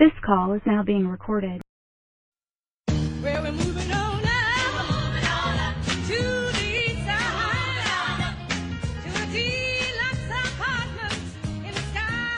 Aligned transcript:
This 0.00 0.12
call 0.24 0.54
is 0.54 0.62
now 0.64 0.82
being 0.82 1.06
recorded. 1.06 1.60
Well, 2.88 3.42
we're 3.42 3.52
moving 3.52 3.92
on 3.92 4.24
up, 4.24 5.76
to 5.84 6.22
the 6.56 6.96
side, 7.04 8.34
to 9.02 9.10
a 9.10 9.26
deluxe 9.30 10.30
apartment 10.42 11.20
in 11.66 11.74
the 11.74 11.82
sky. 11.92 12.32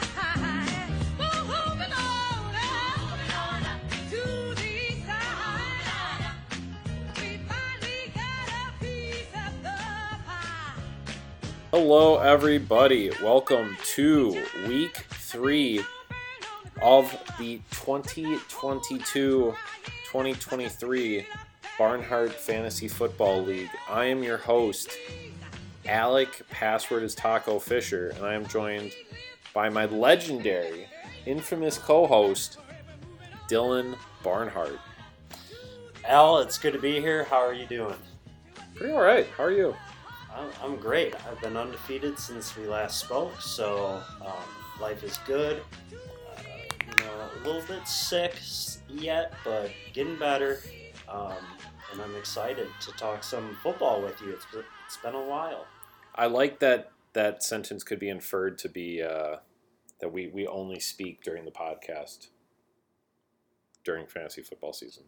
We're 1.21 1.45
moving 1.45 1.93
on 1.93 2.51
up, 2.59 3.79
to 4.11 4.23
the 4.57 4.77
side. 5.07 6.35
We 7.15 7.29
finally 7.47 8.03
got 8.13 8.49
a 8.59 8.75
piece 8.81 9.35
of 9.37 9.53
the 9.63 9.79
pie. 10.27 10.83
Hello, 11.71 12.19
everybody. 12.19 13.13
Welcome 13.23 13.77
to 13.95 14.45
week 14.67 15.07
three 15.11 15.85
of 16.83 17.11
the 17.39 17.61
2022 17.71 19.55
2023 20.11 21.27
Barnhart 21.79 22.33
Fantasy 22.33 22.89
Football 22.89 23.43
League. 23.43 23.71
I 23.89 24.05
am 24.07 24.23
your 24.23 24.37
host, 24.37 24.91
Alec, 25.87 26.43
password 26.51 27.03
is 27.03 27.15
Taco 27.15 27.59
Fisher, 27.59 28.13
and 28.17 28.27
I 28.27 28.35
am 28.35 28.47
joined 28.47 28.93
by 29.55 29.69
my 29.69 29.87
legendary, 29.87 30.87
infamous 31.25 31.79
co 31.79 32.07
host, 32.07 32.59
Dylan 33.49 33.97
Barnhart. 34.23 34.79
Al, 36.05 36.39
it's 36.39 36.59
good 36.59 36.73
to 36.73 36.81
be 36.81 37.01
here. 37.01 37.25
How 37.25 37.39
are 37.39 37.55
you 37.55 37.67
doing? 37.67 37.97
Pretty 38.75 38.93
alright. 38.93 39.29
How 39.37 39.45
are 39.45 39.53
you? 39.53 39.75
I'm, 40.35 40.49
I'm 40.63 40.77
great. 40.77 41.15
I've 41.31 41.41
been 41.41 41.57
undefeated 41.57 42.19
since 42.19 42.57
we 42.57 42.67
last 42.67 42.99
spoke, 42.99 43.41
so 43.41 44.03
um, 44.21 44.81
life 44.81 45.05
is 45.05 45.19
good. 45.27 45.63
Little 47.47 47.63
bit 47.63 47.87
sick 47.87 48.35
yet, 48.89 49.33
but 49.45 49.71
getting 49.93 50.19
better. 50.19 50.61
Um, 51.09 51.37
and 51.93 52.01
I'm 52.01 52.17
excited 52.17 52.69
to 52.81 52.93
talk 52.93 53.23
some 53.23 53.57
football 53.63 54.03
with 54.03 54.21
you. 54.21 54.33
It's, 54.33 54.47
it's 54.87 54.97
been 54.99 55.15
a 55.15 55.23
while. 55.23 55.67
I 56.15 56.27
like 56.27 56.59
that 56.61 56.91
that 57.13 57.43
sentence 57.43 57.85
could 57.85 57.99
be 57.99 58.09
inferred 58.09 58.57
to 58.59 58.69
be 58.69 59.03
uh, 59.03 59.37
that 60.01 60.13
we, 60.13 60.29
we 60.29 60.47
only 60.47 60.81
speak 60.81 61.23
during 61.23 61.45
the 61.45 61.51
podcast 61.51 62.29
during 63.85 64.07
fantasy 64.07 64.43
football 64.43 64.73
season. 64.73 65.05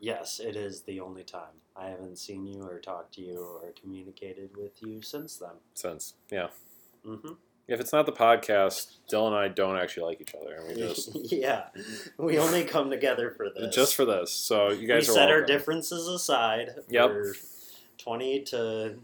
Yes, 0.00 0.40
it 0.40 0.56
is 0.56 0.82
the 0.82 1.00
only 1.00 1.24
time. 1.24 1.60
I 1.76 1.88
haven't 1.88 2.18
seen 2.18 2.46
you 2.46 2.62
or 2.62 2.78
talked 2.78 3.14
to 3.14 3.20
you 3.20 3.38
or 3.62 3.72
communicated 3.78 4.56
with 4.56 4.82
you 4.82 5.02
since 5.02 5.36
then. 5.36 5.56
Since 5.74 6.14
yeah, 6.30 6.48
hmm 7.04 7.32
if 7.70 7.80
it's 7.80 7.92
not 7.92 8.04
the 8.06 8.12
podcast, 8.12 8.96
Dylan 9.10 9.28
and 9.28 9.36
I 9.36 9.48
don't 9.48 9.76
actually 9.76 10.04
like 10.06 10.20
each 10.20 10.34
other, 10.34 10.54
and 10.56 10.68
we 10.68 10.74
just 10.74 11.10
yeah, 11.32 11.64
we 12.18 12.38
only 12.38 12.64
come 12.64 12.90
together 12.90 13.30
for 13.30 13.48
this. 13.50 13.74
just 13.74 13.94
for 13.94 14.04
this. 14.04 14.32
So 14.32 14.70
you 14.70 14.86
guys 14.86 15.06
we 15.08 15.12
are 15.12 15.16
set 15.16 15.30
our 15.30 15.42
differences 15.42 16.06
aside 16.08 16.70
Yep. 16.88 17.10
for 17.10 17.34
20 17.98 18.40
to 18.44 18.94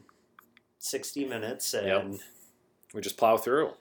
60 0.79 1.25
minutes 1.27 1.75
and 1.75 2.21
We 2.95 3.01
just 3.01 3.17
plow 3.17 3.37
through. 3.37 3.71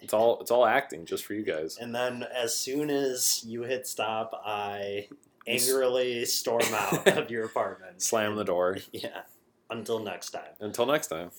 It's 0.00 0.12
all 0.12 0.40
it's 0.40 0.50
all 0.50 0.66
acting 0.66 1.04
just 1.06 1.24
for 1.24 1.34
you 1.34 1.44
guys. 1.44 1.78
and 1.80 1.94
then 1.94 2.24
as 2.34 2.54
soon 2.56 2.90
as 2.90 3.42
you 3.46 3.62
hit 3.62 3.86
stop 3.86 4.40
i 4.44 5.06
angrily 5.46 6.24
storm 6.24 6.62
out 6.74 7.06
of 7.16 7.30
your 7.30 7.44
apartment 7.44 8.02
Slam 8.02 8.34
the 8.36 8.44
door. 8.44 8.78
yeah 8.92 9.22
until 9.70 10.00
next 10.00 10.30
time 10.30 10.52
Until 10.60 10.86
next 10.86 11.06
time. 11.08 11.30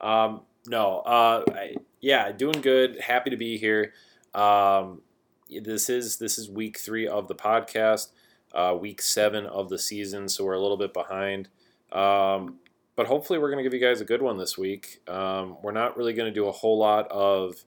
Um, 0.00 0.42
no, 0.68 0.98
uh, 1.00 1.44
I, 1.48 1.76
yeah, 2.00 2.30
doing 2.32 2.60
good. 2.60 3.00
Happy 3.00 3.30
to 3.30 3.36
be 3.36 3.58
here. 3.58 3.92
Um, 4.34 5.02
this 5.48 5.88
is 5.88 6.18
this 6.18 6.38
is 6.38 6.50
week 6.50 6.78
three 6.78 7.08
of 7.08 7.28
the 7.28 7.34
podcast, 7.34 8.08
uh, 8.54 8.76
week 8.78 9.00
seven 9.00 9.46
of 9.46 9.68
the 9.68 9.78
season, 9.78 10.28
so 10.28 10.44
we're 10.44 10.54
a 10.54 10.60
little 10.60 10.76
bit 10.76 10.92
behind. 10.92 11.48
Um, 11.90 12.58
but 12.96 13.06
hopefully, 13.06 13.38
we're 13.38 13.50
going 13.50 13.62
to 13.62 13.68
give 13.68 13.74
you 13.74 13.86
guys 13.86 14.00
a 14.00 14.04
good 14.04 14.22
one 14.22 14.38
this 14.38 14.58
week. 14.58 15.00
Um, 15.08 15.56
we're 15.62 15.72
not 15.72 15.96
really 15.96 16.12
going 16.12 16.32
to 16.32 16.34
do 16.34 16.48
a 16.48 16.52
whole 16.52 16.78
lot 16.78 17.08
of 17.10 17.64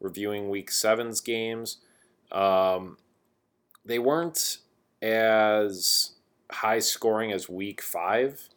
reviewing 0.00 0.50
week 0.50 0.70
seven's 0.70 1.20
games. 1.20 1.78
Um, 2.30 2.98
they 3.84 3.98
weren't 3.98 4.58
as 5.00 6.12
high 6.50 6.80
scoring 6.80 7.32
as 7.32 7.48
week 7.48 7.80
five 7.80 8.48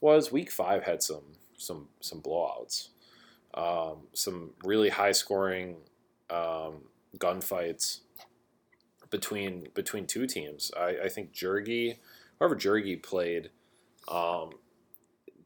was. 0.00 0.32
Week 0.32 0.50
five 0.50 0.84
had 0.84 1.02
some 1.02 1.36
some 1.58 1.88
some 2.00 2.20
blowouts, 2.20 2.88
um, 3.56 3.98
some 4.12 4.50
really 4.64 4.88
high 4.90 5.12
scoring 5.12 5.76
um, 6.30 6.82
gunfights 7.18 8.00
between 9.10 9.68
between 9.74 10.06
two 10.06 10.26
teams. 10.26 10.70
I, 10.76 10.96
I 11.04 11.08
think 11.08 11.32
Jurgi, 11.32 11.96
whoever 12.38 12.56
Jurgi 12.56 13.02
played, 13.02 13.50
um, 14.08 14.50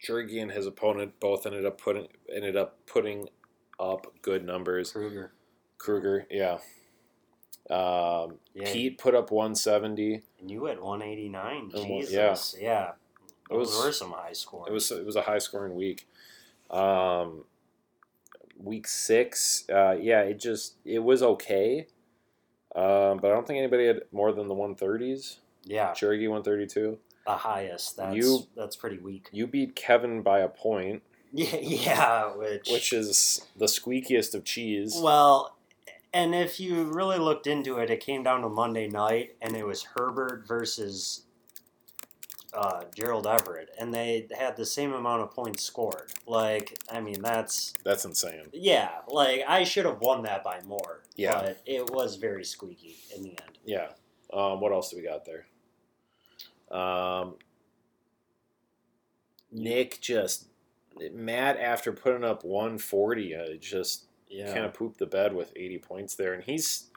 Jurgi 0.03 0.41
and 0.43 0.51
his 0.51 0.67
opponent 0.67 1.21
both 1.21 1.47
ended 1.47 1.65
up 1.67 1.81
putting 1.81 2.09
ended 2.35 2.57
up 2.57 2.79
putting 2.87 3.29
up 3.79 4.07
good 4.23 4.45
numbers. 4.45 4.93
kruger 4.93 5.33
Kruger, 5.79 6.27
yeah. 6.31 6.59
Um, 7.71 8.39
Yeah. 8.53 8.73
Pete 8.73 8.99
put 8.99 9.15
up 9.15 9.31
170. 9.31 10.23
and 10.41 10.51
you 10.51 10.67
at 10.67 10.83
189 10.83 11.57
And 11.57 11.73
one- 11.73 12.01
jesus 12.01 12.57
yeah, 12.61 12.93
It 13.51 13.55
was- 13.55 13.73
those 13.73 13.85
were 13.85 13.93
some 13.93 14.11
high 14.11 14.33
scores 14.33 14.69
It 14.69 14.73
was 14.73 14.91
it 14.91 15.07
was 15.07 15.17
a 15.17 15.23
high 15.23 15.39
scoring 15.39 15.75
week. 15.77 16.09
Um, 16.71 17.45
week 18.63 18.87
six, 18.87 19.65
uh, 19.73 19.97
yeah, 20.01 20.21
it 20.23 20.39
just 20.41 20.77
it 20.85 21.01
was 21.01 21.23
okay, 21.23 21.87
um, 22.77 23.19
but 23.19 23.27
I 23.31 23.35
don't 23.35 23.47
think 23.47 23.59
anybody 23.59 23.87
had 23.87 24.03
more 24.13 24.33
than 24.33 24.49
the 24.49 24.55
one 24.55 24.75
thirties. 24.75 25.39
yeah 25.65 25.93
Cherokee 25.93 26.29
one 26.29 26.43
thirty 26.43 26.67
two. 26.67 26.99
the 27.27 27.33
highest 27.37 27.97
that's 27.97 28.17
You- 28.17 28.47
that's 28.57 28.77
pretty 28.77 28.99
weak 28.99 29.29
You 29.33 29.47
beat 29.47 29.75
Kevin 29.77 30.23
by 30.23 30.41
a 30.41 30.49
point, 30.49 31.03
yeah 31.33 31.57
yeah 31.61 32.37
which 32.37 32.69
which 32.71 32.93
is 32.93 33.47
the 33.57 33.67
squeakiest 33.67 34.35
of 34.35 34.45
cheese. 34.45 34.97
Well, 35.01 35.57
and 36.13 36.35
if 36.35 36.59
you 36.59 36.85
really 36.85 37.19
looked 37.19 37.47
into 37.47 37.79
it, 37.79 37.89
it 37.91 38.01
came 38.01 38.23
down 38.25 38.43
to 38.43 38.49
Monday 38.49 38.89
night, 38.89 39.37
and 39.41 39.57
it 39.57 39.65
was 39.67 39.85
Herbert 39.97 40.47
versus 40.47 41.23
uh, 42.53 42.83
Gerald 42.95 43.27
Everett, 43.27 43.71
and 43.79 43.93
they 43.95 44.27
had 44.37 44.57
the 44.57 44.67
same 44.67 44.93
amount 44.93 45.23
of 45.23 45.31
points 45.31 45.63
scored. 45.63 46.13
Like, 46.27 46.79
I 46.93 47.01
mean, 47.01 47.21
that's 47.23 47.73
That's 47.85 48.05
insane. 48.05 48.49
yeah. 48.53 48.91
Like, 49.09 49.43
I 49.47 49.65
should 49.65 49.85
have 49.87 50.01
won 50.01 50.23
that 50.25 50.43
by 50.43 50.61
more. 50.67 51.03
Yeah. 51.17 51.41
but 51.41 51.61
it 51.67 51.91
was 51.91 52.17
very 52.17 52.45
squeaky 52.45 52.97
in 53.17 53.23
the 53.23 53.31
end. 53.31 53.59
Yeah. 53.65 53.89
Um, 54.33 54.61
what 54.61 54.73
else 54.73 54.91
do 54.91 54.97
we 54.97 55.03
got 55.03 55.25
there? 55.25 55.47
Um, 56.77 57.35
Nick 59.53 60.01
just 60.01 60.47
Matt 61.13 61.59
after 61.59 61.93
putting 61.93 62.25
up 62.25 62.45
140, 62.45 63.35
uh, 63.35 63.45
just 63.61 64.05
Yeah, 64.29 64.53
kind 64.53 64.65
of 64.65 64.75
pooped 64.75 64.99
the 64.99 65.07
bed 65.07 65.35
with 65.35 65.53
80 65.57 65.79
points 65.79 66.15
there, 66.15 66.33
and 66.35 66.43
he's, 66.45 66.90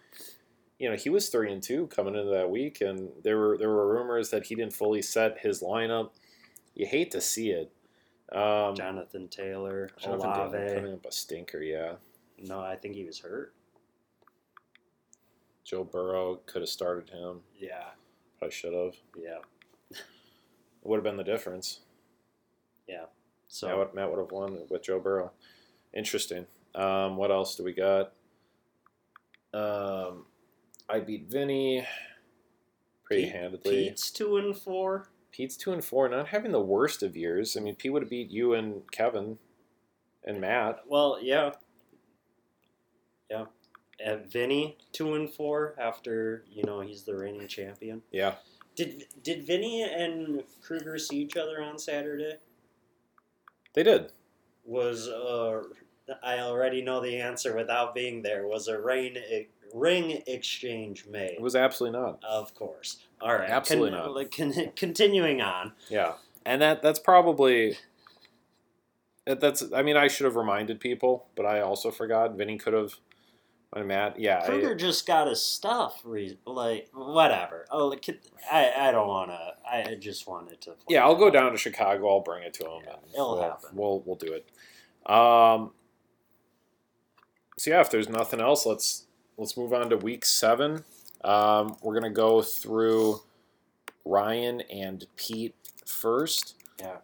you 0.80 0.90
know, 0.90 0.96
he 0.96 1.10
was 1.10 1.30
three 1.30 1.52
and 1.52 1.62
two 1.64 1.88
coming 1.88 2.16
into 2.16 2.32
that 2.32 2.50
week, 2.50 2.82
and 2.82 3.10
there 3.24 3.38
were 3.38 3.58
there 3.58 3.70
were 3.70 3.94
rumors 3.94 4.30
that 4.32 4.46
he 4.46 4.56
didn't 4.56 4.74
fully 4.74 5.02
set 5.02 5.40
his 5.40 5.62
lineup. 5.62 6.12
You 6.76 6.86
hate 6.86 7.12
to 7.12 7.22
see 7.22 7.52
it. 7.52 7.72
Um, 8.32 8.76
Jonathan 8.76 9.28
Taylor, 9.28 9.92
Jonathan 10.00 10.32
Taylor 10.34 10.46
Olave. 10.48 10.74
putting 10.76 10.94
up 10.94 11.06
a 11.06 11.12
stinker, 11.12 11.62
yeah. 11.62 11.94
No, 12.40 12.60
I 12.60 12.76
think 12.76 12.96
he 12.96 13.04
was 13.06 13.20
hurt. 13.20 13.54
Joe 15.64 15.84
Burrow 15.84 16.40
could 16.46 16.62
have 16.64 16.70
started 16.70 17.10
him. 17.10 17.42
Yeah, 17.58 17.92
Probably 18.40 18.54
should 18.54 18.74
have. 18.74 18.96
yeah. 19.18 19.38
Would 20.84 20.98
have 20.98 21.04
been 21.04 21.16
the 21.18 21.24
difference. 21.24 21.80
Yeah. 22.88 23.06
So 23.48 23.68
Matt, 23.68 23.78
would- 23.78 23.94
Matt 23.94 24.10
would 24.10 24.20
have 24.20 24.32
won 24.32 24.58
with 24.70 24.82
Joe 24.84 25.00
Burrow. 25.00 25.32
Interesting. 25.94 26.46
Um, 26.76 27.16
what 27.16 27.32
else 27.32 27.56
do 27.56 27.64
we 27.64 27.72
got? 27.72 28.12
Um, 29.54 30.26
I 30.90 31.00
beat 31.00 31.30
Vinny 31.30 31.86
pretty 33.04 33.24
Pete- 33.26 33.34
handedly. 33.34 33.88
Pete's 33.90 34.12
two 34.12 34.38
and 34.38 34.56
four. 34.58 35.10
Pete's 35.32 35.58
two 35.58 35.72
and 35.74 35.84
four, 35.84 36.08
not 36.10 36.28
having 36.28 36.52
the 36.52 36.62
worst 36.62 37.02
of 37.02 37.18
years. 37.18 37.58
I 37.58 37.60
mean, 37.62 37.76
Pete 37.76 37.92
would 37.92 38.04
have 38.04 38.10
beat 38.10 38.30
you 38.30 38.54
and 38.54 38.82
Kevin 38.92 39.40
and 40.24 40.40
Matt. 40.40 40.82
Well, 40.88 41.18
yeah, 41.22 41.52
yeah. 43.30 43.46
Uh, 44.06 44.18
Vinny 44.28 44.78
two 44.92 45.14
and 45.16 45.30
four 45.30 45.76
after 45.80 46.44
you 46.52 46.64
know 46.64 46.82
he's 46.82 47.04
the 47.04 47.16
reigning 47.16 47.48
champion. 47.48 48.02
Yeah, 48.12 48.36
Did 48.76 49.06
did 49.24 49.46
Vinny 49.46 49.84
and 49.84 50.44
Kruger 50.62 50.98
see 50.98 51.18
each 51.20 51.38
other 51.38 51.62
on 51.62 51.78
Saturday? 51.80 52.38
they 53.74 53.84
did. 53.84 54.12
Was 54.66 55.08
uh, 55.08 55.64
I 56.24 56.40
already 56.40 56.82
know 56.82 57.02
the 57.02 57.18
answer 57.20 57.56
without 57.56 57.96
being 57.96 58.22
there. 58.24 58.46
Was 58.48 58.68
a 58.68 58.80
ring 58.80 59.16
ring 59.74 60.22
exchange 60.28 61.06
made? 61.08 61.32
It 61.32 61.42
was 61.42 61.56
absolutely 61.56 62.00
not. 62.00 62.24
of 62.24 62.54
course. 62.56 62.98
All 63.22 63.34
right, 63.36 63.50
Absolutely 63.50 63.92
Con- 63.92 64.00
not. 64.00 64.16
like, 64.16 64.36
con- 64.36 64.72
continuing 64.76 65.42
on. 65.42 65.74
Yeah, 65.90 66.14
and 66.46 66.62
that 66.62 66.82
that's 66.82 67.00
probably 67.00 67.78
that's. 69.26 69.64
I 69.74 69.82
mean, 69.82 69.98
I 69.98 70.08
should 70.08 70.26
have 70.26 70.36
reminded 70.36 70.80
people, 70.80 71.28
but 71.36 71.46
I 71.46 71.62
also 71.62 71.90
forgot. 71.92 72.36
Vinny 72.36 72.58
could 72.58 72.74
have 72.74 72.96
I'm 73.76 73.88
Matt. 73.88 74.20
Yeah, 74.20 74.46
Kruger 74.46 74.72
I, 74.72 74.76
just 74.76 75.08
got 75.08 75.28
his 75.28 75.42
stuff. 75.42 76.02
Re- 76.04 76.38
like 76.46 76.90
whatever. 76.94 77.66
Oh, 77.72 77.88
like, 77.88 78.08
I 78.52 78.72
I 78.78 78.92
don't 78.92 79.08
want 79.08 79.32
to. 79.32 79.54
I 79.68 79.96
just 79.96 80.28
wanted 80.28 80.62
to. 80.62 80.76
yeah. 80.88 81.04
I'll 81.04 81.16
go 81.16 81.32
down 81.32 81.52
to 81.52 81.58
Chicago. 81.58 82.08
I'll 82.10 82.22
bring 82.22 82.44
it 82.44 82.54
to 82.56 82.66
him. 82.66 82.82
Yeah, 82.86 82.94
and 82.94 83.14
it'll 83.14 83.34
we'll, 83.36 83.42
happen. 83.44 83.70
We'll 83.74 84.04
we'll 84.06 84.16
do 84.16 84.34
it. 84.34 85.12
Um. 85.12 85.72
So 87.58 87.72
yeah, 87.72 87.82
if 87.82 87.90
there's 87.90 88.10
nothing 88.10 88.42
else, 88.42 88.66
let's 88.66 89.06
let's 89.38 89.58
move 89.58 89.74
on 89.74 89.90
to 89.90 89.98
week 89.98 90.26
seven. 90.26 90.84
Um, 91.24 91.78
we're 91.82 91.94
gonna 91.94 92.10
go 92.10 92.42
through 92.42 93.22
Ryan 94.06 94.62
and 94.62 95.06
Pete 95.16 95.56
first. 95.86 96.56
Yeah. 96.80 96.98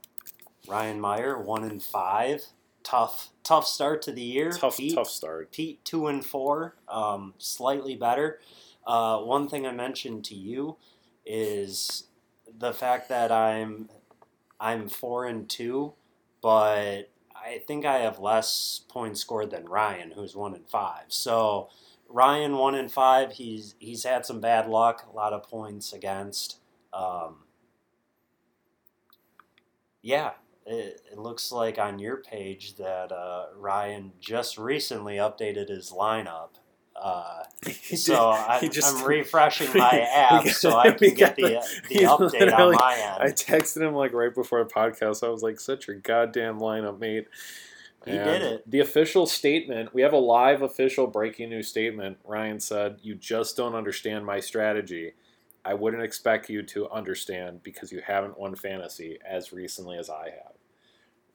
Ryan 0.67 0.99
Meyer 0.99 1.41
one 1.41 1.63
and 1.63 1.81
five. 1.81 2.45
Tough 2.83 3.29
tough 3.43 3.67
start 3.67 4.01
to 4.03 4.11
the 4.11 4.21
year. 4.21 4.51
Tough 4.51 4.77
Pete, 4.77 4.95
tough 4.95 5.09
start. 5.09 5.51
Pete 5.51 5.83
two 5.83 6.07
and 6.07 6.25
four. 6.25 6.75
Um, 6.87 7.33
slightly 7.37 7.95
better. 7.95 8.39
Uh, 8.85 9.19
one 9.19 9.47
thing 9.47 9.65
I 9.65 9.71
mentioned 9.71 10.25
to 10.25 10.35
you 10.35 10.77
is 11.25 12.05
the 12.57 12.73
fact 12.73 13.09
that 13.09 13.31
I'm 13.31 13.89
I'm 14.59 14.89
four 14.89 15.25
and 15.25 15.47
two, 15.49 15.93
but 16.41 17.09
I 17.35 17.59
think 17.65 17.85
I 17.85 17.99
have 17.99 18.19
less 18.19 18.81
points 18.89 19.21
scored 19.21 19.51
than 19.51 19.65
Ryan, 19.65 20.11
who's 20.11 20.35
one 20.35 20.53
and 20.53 20.67
five. 20.67 21.05
So 21.07 21.69
Ryan 22.09 22.57
one 22.57 22.75
and 22.75 22.91
five. 22.91 23.33
He's 23.33 23.75
he's 23.79 24.03
had 24.03 24.25
some 24.25 24.41
bad 24.41 24.67
luck, 24.67 25.07
a 25.11 25.15
lot 25.15 25.31
of 25.31 25.44
points 25.44 25.94
against. 25.94 26.57
Um, 26.91 27.44
yeah, 30.01 30.31
it, 30.65 31.01
it 31.11 31.17
looks 31.17 31.51
like 31.51 31.77
on 31.77 32.00
your 32.00 32.17
page 32.17 32.75
that 32.75 33.11
uh, 33.11 33.45
Ryan 33.56 34.13
just 34.19 34.57
recently 34.57 35.15
updated 35.15 35.69
his 35.69 35.91
lineup. 35.91 36.50
Uh, 36.95 37.44
so 37.95 38.29
I, 38.29 38.59
I'm 38.83 39.05
refreshing 39.05 39.69
my 39.73 40.00
app 40.13 40.47
so 40.47 40.77
I 40.77 40.91
can 40.91 41.13
get 41.13 41.35
the, 41.35 41.41
the 41.88 41.88
he 41.89 42.03
update 42.03 42.57
on 42.57 42.73
my 42.73 43.17
I 43.19 43.27
texted 43.27 43.81
him 43.81 43.94
like 43.94 44.13
right 44.13 44.33
before 44.33 44.63
the 44.63 44.69
podcast. 44.69 45.25
I 45.25 45.29
was 45.29 45.44
like, 45.44 45.59
"Such 45.59 45.88
your 45.88 45.97
goddamn 45.97 46.59
lineup, 46.59 47.00
mate." 47.00 47.27
He 48.06 48.12
did 48.13 48.42
it. 48.42 48.69
The 48.69 48.80
official 48.80 49.25
statement. 49.25 49.94
We 49.94 50.01
have 50.01 50.13
a 50.13 50.18
live 50.18 50.62
official 50.62 51.07
breaking 51.07 51.50
news 51.50 51.68
statement. 51.68 52.18
Ryan 52.24 52.60
said, 52.60 53.00
"You 53.01 53.16
just 53.16 53.57
don't 53.57 53.75
understand 53.75 54.25
my 54.25 54.40
strategy. 54.40 55.13
I 55.66 55.74
wouldn't 55.74 56.04
expect 56.04 56.50
you 56.50 56.63
to 56.63 56.90
understand 56.90 57.62
because 57.62 57.92
you 57.92 58.01
haven't 58.06 58.40
won 58.40 58.56
fantasy 58.56 59.19
as 59.28 59.51
recently 59.51 59.98
as 59.98 60.10
I 60.10 60.30
have." 60.30 60.54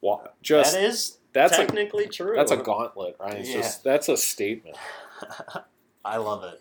Well, 0.01 0.27
just 0.43 0.75
that 0.75 0.83
is 0.83 1.19
that's 1.33 1.55
a 1.55 1.57
technically 1.67 2.09
true. 2.09 2.35
that's 2.37 2.51
a 2.51 2.57
gauntlet, 2.57 3.17
Ryan. 3.21 3.45
Yeah. 3.45 3.53
Just 3.55 3.85
that's 3.85 4.09
a 4.09 4.17
statement. 4.17 4.77
I 6.05 6.17
love 6.17 6.45
it. 6.45 6.61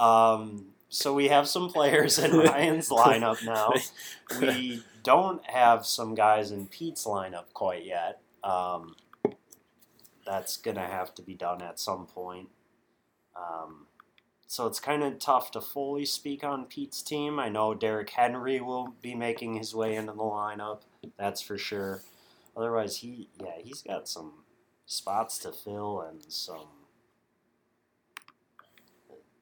Um, 0.00 0.66
so 0.88 1.12
we 1.12 1.28
have 1.28 1.48
some 1.48 1.68
players 1.70 2.18
in 2.18 2.30
Ryan's 2.38 2.88
lineup 2.88 3.44
now. 3.44 3.72
We 4.40 4.82
don't 5.04 5.42
have 5.46 5.86
some 5.86 6.14
guys 6.14 6.50
in 6.50 6.66
Pete's 6.66 7.06
lineup 7.06 7.52
quite 7.54 7.86
yet. 7.86 8.20
Um, 8.44 8.96
that's 10.24 10.56
gonna 10.56 10.86
have 10.86 11.14
to 11.16 11.22
be 11.22 11.34
done 11.34 11.62
at 11.62 11.78
some 11.78 12.06
point. 12.06 12.48
Um, 13.36 13.86
so 14.46 14.66
it's 14.66 14.80
kind 14.80 15.02
of 15.02 15.18
tough 15.18 15.50
to 15.52 15.60
fully 15.60 16.04
speak 16.04 16.42
on 16.42 16.64
Pete's 16.66 17.02
team. 17.02 17.38
I 17.38 17.48
know 17.48 17.74
Derrick 17.74 18.10
Henry 18.10 18.60
will 18.60 18.94
be 19.02 19.14
making 19.14 19.54
his 19.54 19.74
way 19.74 19.94
into 19.94 20.12
the 20.12 20.22
lineup. 20.22 20.82
That's 21.18 21.40
for 21.40 21.58
sure. 21.58 22.02
Otherwise, 22.56 22.96
he 22.98 23.28
yeah 23.40 23.58
he's 23.62 23.82
got 23.82 24.08
some 24.08 24.32
spots 24.86 25.38
to 25.40 25.52
fill 25.52 26.00
and 26.00 26.22
some 26.28 26.66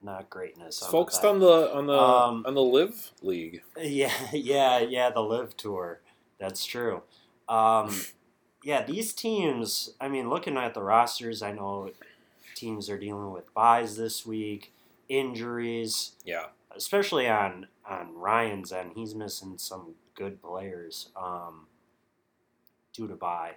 not 0.01 0.29
greatness. 0.29 0.81
on 0.83 0.91
Focused 0.91 1.25
on 1.25 1.39
the 1.39 1.73
on 1.73 1.87
the 1.87 1.93
Um, 1.97 2.43
on 2.45 2.53
the 2.53 2.61
live 2.61 3.11
league. 3.21 3.63
Yeah, 3.77 4.13
yeah, 4.31 4.79
yeah. 4.79 5.09
The 5.09 5.21
live 5.21 5.55
tour. 5.57 6.01
That's 6.39 6.65
true. 6.65 7.03
Um, 7.49 7.95
yeah, 8.63 8.83
these 8.83 9.13
teams. 9.13 9.91
I 10.01 10.07
mean, 10.09 10.29
looking 10.29 10.57
at 10.57 10.73
the 10.73 10.81
rosters, 10.83 11.41
I 11.41 11.51
know 11.51 11.91
teams 12.55 12.89
are 12.89 12.97
dealing 12.97 13.31
with 13.31 13.53
buys 13.53 13.95
this 13.97 14.25
week, 14.25 14.73
injuries, 15.09 16.13
Yeah. 16.25 16.47
especially 16.75 17.27
on 17.29 17.67
on 17.85 18.13
Ryan's 18.17 18.71
end. 18.73 18.91
He's 18.95 19.15
missing 19.15 19.57
some 19.57 19.95
good 20.15 20.41
players 20.41 21.09
um, 21.15 21.67
due 22.93 23.07
to 23.07 23.15
buy. 23.15 23.55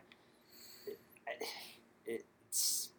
It, 2.06 2.24
it's 2.46 2.90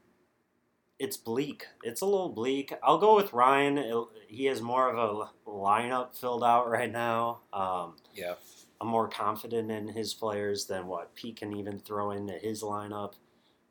it's 1.00 1.18
bleak. 1.18 1.68
It's 1.84 2.02
a 2.02 2.06
little 2.06 2.30
bleak. 2.30 2.74
I'll 2.84 2.98
go 3.00 3.16
with 3.16 3.34
Ryan. 3.34 3.78
It- 3.78 3.96
he 4.28 4.46
has 4.46 4.62
more 4.62 4.90
of 4.90 4.98
a 4.98 5.50
lineup 5.50 6.16
filled 6.16 6.42
out 6.44 6.70
right 6.70 6.90
now. 6.92 7.40
Um, 7.52 7.96
Yeah. 8.14 8.36
I'm 8.82 8.88
more 8.88 9.08
confident 9.08 9.70
in 9.70 9.88
his 9.90 10.16
players 10.16 10.66
than 10.66 10.88
what 10.88 11.14
Pete 11.14 11.38
can 11.38 11.54
even 11.54 11.78
throw 11.78 12.10
into 12.10 12.34
his 12.34 12.64
lineup. 12.64 13.14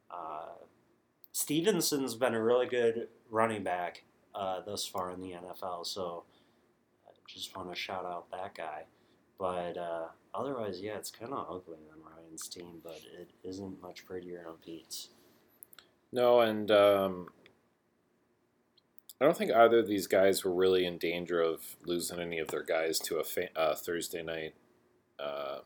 Uh, 0.08 0.52
Stevenson's 1.32 2.14
been 2.14 2.34
a 2.34 2.40
really 2.40 2.66
good 2.66 3.08
running 3.28 3.64
back 3.64 4.04
uh, 4.36 4.60
thus 4.64 4.86
far 4.86 5.10
in 5.10 5.20
the 5.20 5.32
NFL, 5.32 5.84
so 5.84 6.22
I 7.08 7.10
just 7.26 7.56
want 7.56 7.70
to 7.70 7.74
shout 7.74 8.04
out 8.04 8.30
that 8.30 8.54
guy. 8.54 8.84
But 9.36 9.76
uh, 9.76 10.06
otherwise, 10.32 10.80
yeah, 10.80 10.96
it's 10.96 11.10
kind 11.10 11.32
of 11.32 11.44
ugly 11.50 11.78
on 11.92 11.98
Ryan's 12.08 12.46
team, 12.46 12.80
but 12.84 13.00
it 13.18 13.30
isn't 13.42 13.82
much 13.82 14.06
prettier 14.06 14.44
on 14.46 14.58
Pete's. 14.64 15.08
No, 16.12 16.40
and 16.40 16.70
um, 16.70 17.26
I 19.20 19.24
don't 19.24 19.36
think 19.36 19.50
either 19.50 19.80
of 19.80 19.88
these 19.88 20.06
guys 20.06 20.44
were 20.44 20.54
really 20.54 20.86
in 20.86 20.98
danger 20.98 21.40
of 21.40 21.76
losing 21.84 22.20
any 22.20 22.38
of 22.38 22.48
their 22.48 22.62
guys 22.62 23.00
to 23.00 23.18
a 23.18 23.24
fa- 23.24 23.56
uh, 23.56 23.74
Thursday 23.74 24.22
night, 24.22 24.54
uh, 25.22 25.58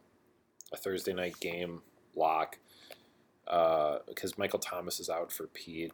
a 0.72 0.76
Thursday 0.76 1.12
night 1.12 1.38
game 1.40 1.82
lock, 2.14 2.58
uh, 3.46 3.98
because 4.08 4.38
Michael 4.38 4.58
Thomas 4.58 5.00
is 5.00 5.08
out 5.08 5.32
for 5.32 5.46
Pete. 5.46 5.92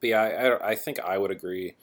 But 0.00 0.08
yeah, 0.08 0.22
I, 0.22 0.70
I, 0.70 0.74
think 0.74 0.98
I 1.00 1.16
would 1.16 1.30
agree 1.30 1.74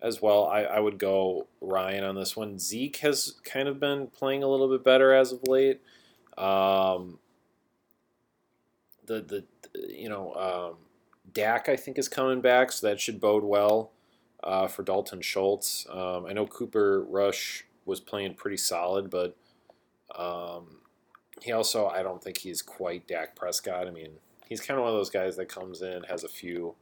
as 0.00 0.22
well. 0.22 0.46
I, 0.46 0.62
I 0.62 0.80
would 0.80 0.98
go 0.98 1.48
Ryan 1.60 2.04
on 2.04 2.14
this 2.14 2.36
one. 2.36 2.58
Zeke 2.58 2.96
has 2.98 3.36
kind 3.44 3.68
of 3.68 3.78
been 3.78 4.06
playing 4.06 4.42
a 4.42 4.48
little 4.48 4.68
bit 4.68 4.82
better 4.82 5.12
as 5.12 5.32
of 5.32 5.46
late. 5.46 5.80
Um, 6.38 7.18
the 9.06 9.20
the 9.20 9.44
you 9.88 10.08
know 10.08 10.34
um, 10.34 10.76
Dak 11.32 11.68
I 11.68 11.76
think 11.76 11.98
is 11.98 12.08
coming 12.08 12.40
back, 12.40 12.72
so 12.72 12.86
that 12.86 13.00
should 13.00 13.20
bode 13.20 13.44
well 13.44 13.90
uh, 14.42 14.68
for 14.68 14.82
Dalton 14.82 15.20
Schultz. 15.20 15.86
Um, 15.90 16.26
I 16.26 16.32
know 16.32 16.46
Cooper 16.46 17.02
Rush 17.02 17.64
was 17.84 18.00
playing 18.00 18.34
pretty 18.34 18.56
solid, 18.56 19.10
but 19.10 19.36
um, 20.16 20.78
he 21.42 21.52
also 21.52 21.86
I 21.86 22.02
don't 22.02 22.22
think 22.22 22.38
he's 22.38 22.62
quite 22.62 23.06
Dak 23.06 23.36
Prescott. 23.36 23.86
I 23.86 23.90
mean, 23.90 24.12
he's 24.48 24.60
kind 24.60 24.78
of 24.78 24.84
one 24.84 24.92
of 24.92 24.98
those 24.98 25.10
guys 25.10 25.36
that 25.36 25.48
comes 25.48 25.82
in 25.82 26.02
has 26.04 26.24
a 26.24 26.28
few 26.28 26.74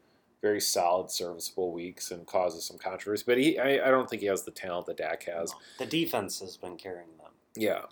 very 0.43 0.61
solid, 0.61 1.11
serviceable 1.11 1.73
weeks 1.73 2.11
and 2.11 2.27
causes 2.27 2.65
some 2.65 2.79
controversy, 2.79 3.25
but 3.27 3.39
he 3.39 3.59
I, 3.59 3.87
I 3.87 3.91
don't 3.91 4.09
think 4.09 4.23
he 4.23 4.29
has 4.29 4.43
the 4.43 4.51
talent 4.51 4.87
that 4.87 4.99
Dak 4.99 5.25
has. 5.25 5.55
The 5.79 5.87
defense 5.87 6.41
has 6.41 6.57
been 6.57 6.77
carrying 6.77 7.17
them. 7.19 7.33
Yeah. 7.57 7.87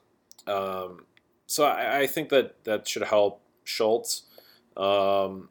Um, 0.46 1.06
so 1.46 1.64
I, 1.64 2.00
I 2.00 2.06
think 2.06 2.28
that 2.30 2.64
that 2.64 2.86
should 2.86 3.02
help 3.02 3.40
Schultz. 3.64 4.22
Um, 4.76 5.48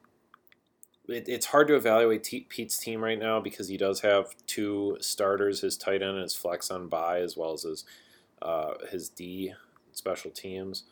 it, 1.07 1.27
it's 1.27 1.47
hard 1.47 1.67
to 1.67 1.75
evaluate 1.75 2.23
T- 2.23 2.47
Pete's 2.47 2.77
team 2.77 3.03
right 3.03 3.19
now 3.19 3.39
because 3.39 3.67
he 3.67 3.77
does 3.77 4.01
have 4.01 4.35
two 4.47 4.97
starters, 5.01 5.61
his 5.61 5.77
tight 5.77 6.01
end 6.01 6.11
and 6.11 6.21
his 6.21 6.35
flex 6.35 6.71
on 6.71 6.87
by, 6.87 7.19
as 7.19 7.35
well 7.35 7.53
as 7.53 7.63
his 7.63 7.85
uh, 8.41 8.73
his 8.91 9.09
D 9.09 9.53
special 9.93 10.31
teams. 10.31 10.83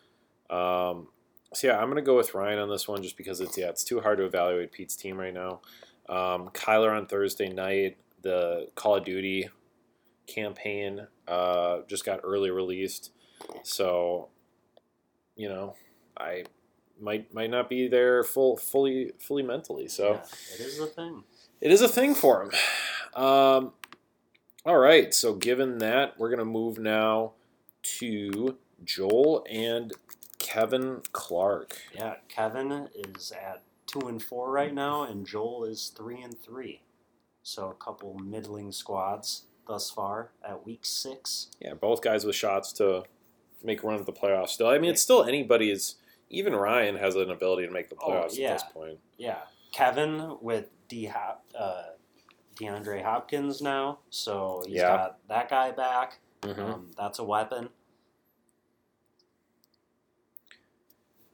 Um, 0.49 1.07
so 1.53 1.67
yeah, 1.67 1.77
I'm 1.79 1.89
gonna 1.89 2.01
go 2.01 2.15
with 2.17 2.33
Ryan 2.33 2.59
on 2.59 2.69
this 2.69 2.87
one 2.87 3.01
just 3.03 3.17
because 3.17 3.41
it's 3.41 3.57
yeah 3.57 3.69
it's 3.69 3.83
too 3.83 3.99
hard 4.01 4.17
to 4.19 4.25
evaluate 4.25 4.71
Pete's 4.71 4.95
team 4.95 5.17
right 5.17 5.33
now. 5.33 5.61
Um, 6.09 6.49
Kyler 6.49 6.95
on 6.95 7.05
Thursday 7.07 7.49
night, 7.49 7.97
the 8.21 8.67
Call 8.75 8.95
of 8.97 9.05
Duty 9.05 9.49
campaign 10.27 11.07
uh, 11.27 11.79
just 11.87 12.05
got 12.05 12.19
early 12.23 12.51
released, 12.51 13.11
so 13.63 14.29
you 15.35 15.49
know 15.49 15.75
I 16.17 16.43
might 16.99 17.33
might 17.33 17.49
not 17.49 17.69
be 17.69 17.87
there 17.87 18.23
full 18.23 18.55
fully 18.57 19.11
fully 19.19 19.43
mentally. 19.43 19.87
So 19.87 20.13
Yeah, 20.13 20.21
it 20.55 20.59
is 20.61 20.79
a 20.79 20.85
thing. 20.87 21.23
it 21.59 21.71
is 21.71 21.81
a 21.81 21.87
thing 21.89 22.15
for 22.15 22.43
him. 22.43 22.51
Um, 23.23 23.73
all 24.65 24.77
right, 24.77 25.13
so 25.13 25.33
given 25.33 25.79
that, 25.79 26.17
we're 26.19 26.29
gonna 26.29 26.45
move 26.45 26.77
now 26.79 27.33
to 27.99 28.57
Joel 28.83 29.45
and 29.49 29.93
Kevin 30.39 31.01
Clark. 31.11 31.77
Yeah, 31.93 32.15
Kevin 32.27 32.89
is 32.95 33.31
at 33.31 33.61
two 33.85 34.07
and 34.07 34.21
four 34.21 34.51
right 34.51 34.73
now, 34.73 35.03
and 35.03 35.25
Joel 35.25 35.65
is 35.65 35.91
three 35.95 36.21
and 36.21 36.39
three. 36.41 36.81
So 37.43 37.69
a 37.69 37.73
couple 37.73 38.15
middling 38.19 38.71
squads 38.71 39.43
thus 39.67 39.89
far 39.89 40.31
at 40.47 40.65
week 40.65 40.81
six. 40.85 41.47
Yeah, 41.59 41.73
both 41.73 42.01
guys 42.01 42.25
with 42.25 42.35
shots 42.35 42.71
to 42.73 43.03
make 43.63 43.83
a 43.83 43.87
run 43.87 43.99
at 43.99 44.05
the 44.05 44.13
playoffs. 44.13 44.49
Still, 44.49 44.67
I 44.67 44.77
mean, 44.77 44.91
it's 44.91 45.01
still 45.01 45.23
anybody's. 45.23 45.95
Even 46.29 46.55
Ryan 46.55 46.95
has 46.95 47.15
an 47.15 47.29
ability 47.29 47.67
to 47.67 47.73
make 47.73 47.89
the 47.89 47.95
Oh, 48.01 48.09
playoffs 48.09 48.37
yeah. 48.37 48.51
at 48.51 48.53
this 48.59 48.63
point. 48.73 48.99
Yeah, 49.17 49.39
Kevin 49.73 50.37
with 50.41 50.69
D 50.87 51.05
Hop, 51.07 51.43
uh, 51.57 51.83
DeAndre 52.55 53.03
Hopkins 53.03 53.61
now, 53.61 53.99
so 54.09 54.63
he's 54.65 54.77
Yeah. 54.77 54.95
got 54.97 55.27
that 55.27 55.49
guy 55.49 55.71
back. 55.71 56.19
Mhm. 56.41 56.59
Um, 56.59 56.91
that's 56.97 57.19
a 57.19 57.23
weapon. 57.23 57.69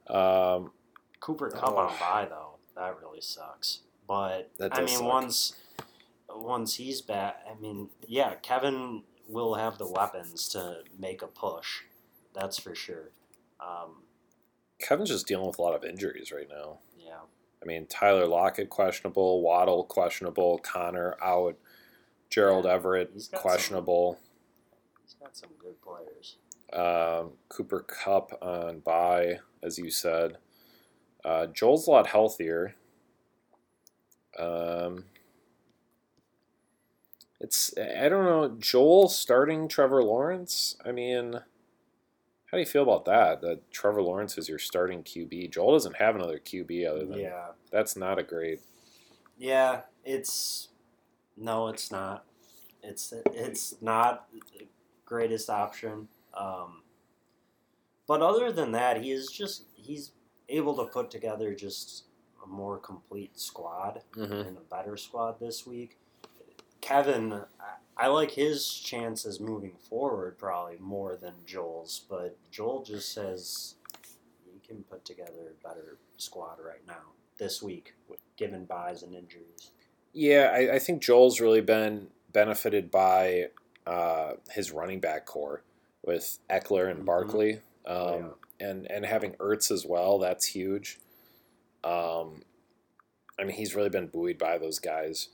Um, 0.09 0.71
Cooper 1.19 1.49
Kupp 1.49 1.73
Oh. 1.73 1.77
on 1.77 1.99
bye 1.99 2.27
though, 2.29 2.55
that 2.75 2.99
really 2.99 3.21
sucks. 3.21 3.81
But 4.07 4.51
I 4.59 4.79
mean, 4.81 4.97
suck. 4.99 5.03
once 5.07 5.53
once 6.29 6.75
he's 6.75 7.01
back, 7.01 7.43
I 7.49 7.55
mean, 7.59 7.89
yeah, 8.07 8.35
Kevin 8.35 9.03
will 9.27 9.55
have 9.55 9.77
the 9.77 9.87
weapons 9.87 10.47
to 10.49 10.83
make 10.97 11.21
a 11.21 11.27
push. 11.27 11.81
That's 12.33 12.59
for 12.59 12.75
sure. 12.75 13.09
Um, 13.59 14.03
Kevin's 14.79 15.09
just 15.09 15.25
dealing 15.27 15.47
with 15.47 15.57
a 15.57 15.61
lot 15.61 15.73
of 15.75 15.83
injuries 15.83 16.31
right 16.31 16.47
now. 16.47 16.77
yeah, 16.97 17.21
I 17.61 17.65
mean, 17.65 17.87
Tyler 17.87 18.27
Lockett 18.27 18.69
questionable, 18.69 19.41
Waddle 19.41 19.83
questionable, 19.85 20.59
Connor 20.59 21.17
out, 21.21 21.55
Gerald 22.29 22.65
Yeah, 22.65 22.73
Everett 22.73 23.09
he's 23.13 23.29
some- 23.29 23.39
questionable, 23.39 24.19
he's 25.03 25.15
got 25.15 25.35
some 25.35 25.49
good 25.57 25.81
players. 25.81 26.35
um, 26.73 27.33
Cooper 27.49 27.79
Kupp 27.81 28.37
on 28.43 28.79
bye, 28.81 29.39
as 29.63 29.77
you 29.77 29.89
said. 29.89 30.37
Uh, 31.23 31.47
Joel's 31.47 31.87
a 31.87 31.91
lot 31.91 32.07
healthier. 32.07 32.75
Um, 34.37 35.05
it's 37.39 37.73
I 37.77 38.09
don't 38.09 38.25
know 38.25 38.55
Joel 38.59 39.09
starting 39.09 39.67
Trevor 39.67 40.03
Lawrence. 40.03 40.75
I 40.85 40.91
mean, 40.91 41.33
how 41.33 42.57
do 42.57 42.59
you 42.59 42.65
feel 42.65 42.83
about 42.83 43.05
that? 43.05 43.41
That 43.41 43.69
Trevor 43.71 44.01
Lawrence 44.01 44.37
is 44.37 44.49
your 44.49 44.59
starting 44.59 45.03
QB. 45.03 45.51
Joel 45.51 45.73
doesn't 45.73 45.97
have 45.97 46.15
another 46.15 46.39
QB 46.39 46.87
other 46.89 47.05
than 47.05 47.19
Yeah, 47.19 47.47
that's 47.71 47.95
not 47.95 48.19
a 48.19 48.23
great. 48.23 48.61
yeah, 49.37 49.81
it's 50.05 50.69
no, 51.35 51.67
it's 51.67 51.91
not. 51.91 52.25
It's 52.81 53.13
it's 53.33 53.75
not 53.81 54.27
the 54.31 54.67
greatest 55.05 55.49
option. 55.49 56.07
Um, 56.33 56.81
but 58.07 58.21
other 58.21 58.51
than 58.51 58.71
that, 58.71 59.01
he 59.01 59.11
is 59.11 59.27
just 59.31 59.65
he's 59.75 60.11
able 60.49 60.75
to 60.77 60.85
put 60.85 61.11
together 61.11 61.53
just 61.53 62.05
a 62.43 62.47
more 62.47 62.77
complete 62.77 63.37
squad 63.39 64.01
Mhm. 64.13 64.47
and 64.47 64.57
a 64.57 64.61
better 64.61 64.95
squad 64.97 65.39
this 65.39 65.65
week. 65.67 65.97
Kevin, 66.81 67.43
I, 67.97 68.07
like 68.07 68.31
his 68.31 68.71
chances 68.73 69.39
moving 69.39 69.75
forward 69.89 70.37
probably 70.37 70.77
more 70.77 71.15
than 71.17 71.33
Joel's, 71.45 72.05
but 72.09 72.37
Joel 72.51 72.83
just 72.83 73.11
says 73.11 73.75
he 74.45 74.59
can 74.65 74.83
put 74.83 75.03
together 75.03 75.51
a 75.59 75.67
better 75.67 75.97
squad 76.17 76.59
right 76.63 76.85
now 76.87 77.13
this 77.37 77.61
week, 77.61 77.95
given 78.37 78.65
buys 78.65 79.03
and 79.03 79.13
injuries. 79.15 79.71
Yeah, 80.13 80.51
I, 80.53 80.75
I 80.75 80.79
think 80.79 81.01
Joel's 81.01 81.41
really 81.41 81.61
been 81.61 82.07
benefited 82.31 82.89
by 82.91 83.49
uh, 83.85 84.33
his 84.51 84.71
running 84.71 84.99
back 84.99 85.25
core 85.25 85.63
with 86.03 86.39
Ekeler 86.49 86.89
and 86.91 87.01
Mhm. 87.01 87.05
Barkley, 87.05 87.61
um, 87.88 87.96
Oh, 87.96 88.36
and 88.60 88.89
and 88.91 89.06
having 89.06 89.34
Ertz 89.34 89.72
as 89.72 89.86
well. 89.86 90.20
That's 90.20 90.46
huge. 90.46 91.00
Um, 91.84 92.41
I 93.39 93.44
mean, 93.44 93.56
he's 93.56 93.75
really 93.75 93.89
been 93.89 94.08
buoyed 94.08 94.38
by 94.38 94.58
those 94.58 94.79
guys. 94.79 95.29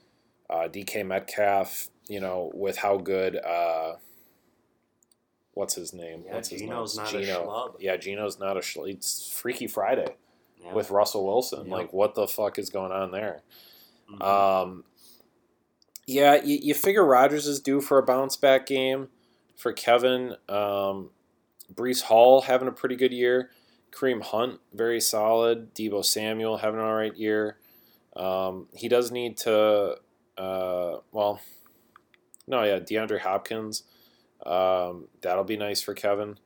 Uh, 0.49 0.67
DK 0.67 1.05
Metcalf, 1.05 1.89
you 2.07 2.19
know, 2.19 2.51
with 2.53 2.77
how 2.77 2.97
good. 2.97 3.35
Uh, 3.37 3.95
what's 5.53 5.75
his 5.75 5.93
name? 5.93 6.23
Yeah, 6.25 6.33
what's 6.35 6.49
his 6.49 6.61
Gino's 6.61 6.97
name? 6.97 7.05
not 7.05 7.13
a 7.13 7.17
schlub. 7.17 7.75
Yeah, 7.79 7.97
Gino's 7.97 8.39
not 8.39 8.57
a 8.57 8.59
schlub. 8.59 8.89
It's 8.89 9.31
Freaky 9.31 9.67
Friday 9.67 10.15
Yeah. 10.63 10.73
with 10.73 10.91
Russell 10.91 11.25
Wilson. 11.25 11.67
Yeah. 11.67 11.73
Like, 11.75 11.93
what 11.93 12.15
the 12.15 12.27
fuck 12.27 12.59
is 12.59 12.69
going 12.69 12.91
on 12.91 13.11
there? 13.11 13.41
Mhm. 14.11 14.21
Um, 14.21 14.83
yeah, 16.05 16.43
you, 16.43 16.59
you 16.61 16.73
figure 16.73 17.05
Rodgers 17.05 17.47
is 17.47 17.59
due 17.61 17.79
for 17.81 17.97
a 17.97 18.03
bounce 18.03 18.35
back 18.35 18.65
game 18.65 19.07
for 19.55 19.71
Kevin. 19.71 20.35
Um, 20.49 21.11
Breece 21.73 22.03
Hall 22.03 22.41
having 22.41 22.67
a 22.67 22.71
pretty 22.71 22.95
good 22.95 23.13
year. 23.13 23.49
Kareem 23.91 24.21
Hunt 24.21 24.59
very 24.73 24.99
solid. 24.99 25.73
Deebo 25.75 26.03
Samuel 26.03 26.57
having 26.57 26.79
an 26.79 26.85
all 26.85 26.95
right 26.95 27.15
year. 27.15 27.57
Um, 28.15 28.67
he 28.73 28.87
does 28.87 29.11
need 29.11 29.37
to. 29.37 29.97
Uh, 30.37 30.97
well, 31.11 31.39
no, 32.47 32.63
yeah, 32.63 32.79
DeAndre 32.79 33.19
Hopkins. 33.19 33.83
Um, 34.45 35.07
that'll 35.21 35.43
be 35.43 35.57
nice 35.57 35.81
for 35.81 35.93
Kevin. 35.93 36.37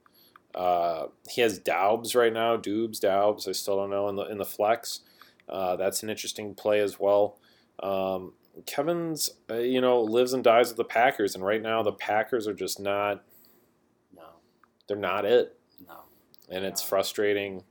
Uh, 0.53 1.07
he 1.29 1.41
has 1.41 1.59
Daubs 1.59 2.15
right 2.15 2.33
now. 2.33 2.57
Dubes, 2.57 2.99
Daubs. 2.99 3.47
I 3.47 3.51
still 3.51 3.77
don't 3.77 3.89
know 3.89 4.09
in 4.09 4.15
the 4.15 4.23
in 4.23 4.37
the 4.37 4.45
flex. 4.45 5.01
Uh, 5.47 5.75
that's 5.75 6.03
an 6.03 6.09
interesting 6.09 6.53
play 6.53 6.79
as 6.79 6.99
well. 6.99 7.37
Um, 7.81 8.33
Kevin's, 8.65 9.29
uh, 9.49 9.55
you 9.55 9.81
know, 9.81 10.01
lives 10.01 10.33
and 10.33 10.43
dies 10.43 10.69
with 10.69 10.77
the 10.77 10.83
Packers, 10.83 11.35
and 11.35 11.45
right 11.45 11.61
now 11.61 11.83
the 11.83 11.91
Packers 11.91 12.47
are 12.47 12.53
just 12.53 12.79
not. 12.79 13.23
They're 14.87 14.97
not 14.97 15.25
it, 15.25 15.57
no. 15.87 15.95
and 16.49 16.63
it's 16.65 16.81
frustrating. 16.81 17.63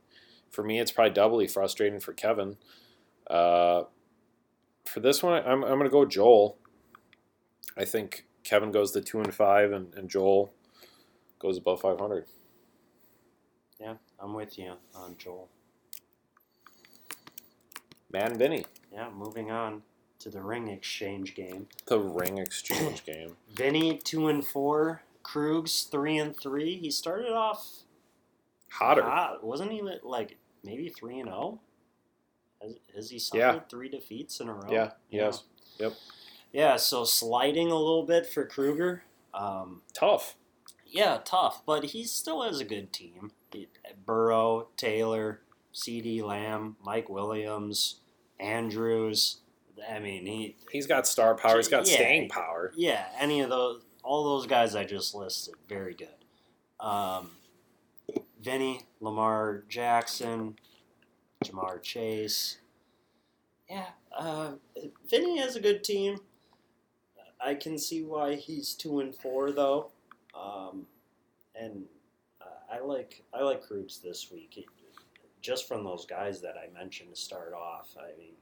For 0.51 0.63
me, 0.63 0.79
it's 0.79 0.91
probably 0.91 1.13
doubly 1.13 1.47
frustrating 1.47 1.99
for 1.99 2.13
Kevin. 2.13 2.57
Uh, 3.29 3.83
for 4.85 4.99
this 4.99 5.21
one, 5.21 5.43
I'm, 5.45 5.63
I'm 5.63 5.77
going 5.77 5.83
to 5.83 5.89
go 5.89 6.05
Joel. 6.05 6.57
I 7.75 7.85
think 7.85 8.25
Kevin 8.43 8.71
goes 8.71 8.91
the 8.93 9.01
two 9.01 9.19
and 9.19 9.33
five, 9.33 9.71
and, 9.71 9.93
and 9.95 10.09
Joel 10.09 10.53
goes 11.39 11.57
above 11.57 11.81
500. 11.81 12.25
Yeah, 13.79 13.95
I'm 14.19 14.33
with 14.33 14.57
you 14.57 14.73
on 14.95 15.15
Joel. 15.17 15.49
Matt 18.11 18.29
and 18.31 18.39
Vinny, 18.39 18.63
Yeah, 18.91 19.09
moving 19.15 19.51
on 19.51 19.83
to 20.19 20.29
the 20.29 20.41
ring 20.41 20.69
exchange 20.69 21.35
game. 21.35 21.67
the 21.87 21.99
ring 21.99 22.37
exchange 22.37 23.05
game. 23.05 23.35
Vinny 23.53 23.97
two 23.97 24.27
and 24.29 24.45
four. 24.45 25.01
Krugs 25.27 25.89
three 25.89 26.17
and 26.17 26.35
three. 26.39 26.77
He 26.77 26.89
started 26.89 27.31
off 27.33 27.83
Hotter. 28.71 29.03
hot, 29.03 29.43
wasn't 29.43 29.71
he? 29.71 29.81
Like 30.03 30.37
maybe 30.63 30.89
three 30.89 31.19
and 31.19 31.27
zero. 31.29 31.59
Has, 32.61 32.75
has 32.95 33.09
he 33.09 33.19
suffered 33.19 33.37
Yeah. 33.39 33.59
three 33.69 33.89
defeats 33.89 34.39
in 34.39 34.47
a 34.49 34.53
row? 34.53 34.69
Yeah, 34.71 34.91
has. 35.13 35.43
Yep. 35.79 35.93
Yeah, 36.53 36.77
so 36.77 37.03
sliding 37.03 37.67
a 37.71 37.75
little 37.77 38.03
bit 38.03 38.25
for 38.25 38.45
Kruger. 38.45 39.03
Um, 39.33 39.81
Tough. 39.93 40.35
yeah, 40.85 41.19
tough, 41.23 41.61
but 41.65 41.83
he 41.85 42.03
still 42.05 42.41
has 42.43 42.59
a 42.59 42.65
good 42.65 42.91
team. 42.93 43.31
Burrow, 44.05 44.69
Taylor, 44.77 45.41
CeeDee 45.73 46.23
Lamb, 46.23 46.77
Mike 46.83 47.09
Williams, 47.09 47.99
Andrews. 48.39 49.37
I 49.87 49.99
mean, 49.99 50.25
he 50.25 50.55
He's 50.71 50.87
got 50.87 51.05
star 51.05 51.35
power. 51.35 51.57
He's 51.57 51.67
got 51.67 51.87
Yeah. 51.87 51.95
staying 51.95 52.29
power. 52.29 52.71
Yeah, 52.75 53.05
any 53.19 53.41
of 53.41 53.49
those, 53.49 53.83
all 54.07 54.23
those 54.23 54.47
guys 54.47 54.73
I 54.75 54.85
just 54.85 55.13
listed, 55.13 55.55
very 55.67 55.93
good. 55.93 56.07
Um, 56.79 57.31
Vinny, 58.41 58.81
Lamar 59.01 59.63
Jackson, 59.67 60.57
Ja'Marr 61.43 61.81
Chase. 61.81 62.57
Yeah, 63.69 63.87
uh, 64.17 64.51
Vinny 65.09 65.37
has 65.39 65.55
a 65.57 65.59
good 65.59 65.83
team. 65.83 66.19
I 67.43 67.53
can 67.53 67.77
see 67.77 68.01
why 68.01 68.35
he's 68.35 68.73
two 68.73 69.01
and 69.01 69.13
four 69.13 69.51
though, 69.51 69.91
um, 70.33 70.87
and 71.53 71.83
uh, 72.41 72.45
I 72.73 72.79
like 72.79 73.23
I 73.33 73.41
like 73.43 73.63
Krugs 73.67 74.01
this 74.01 74.31
week. 74.31 74.49
He- 74.51 74.67
just 75.39 75.67
from 75.67 75.83
those 75.83 76.05
guys 76.05 76.41
that 76.41 76.55
I 76.57 76.67
mentioned 76.77 77.13
to 77.13 77.21
start 77.21 77.53
off, 77.53 77.95
I 77.97 78.17
mean, 78.17 78.33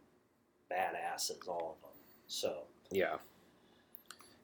badasses, 0.71 1.47
all 1.47 1.75
of 1.77 1.81
them. 1.81 1.97
So 2.27 2.63
Yeah. 2.89 3.17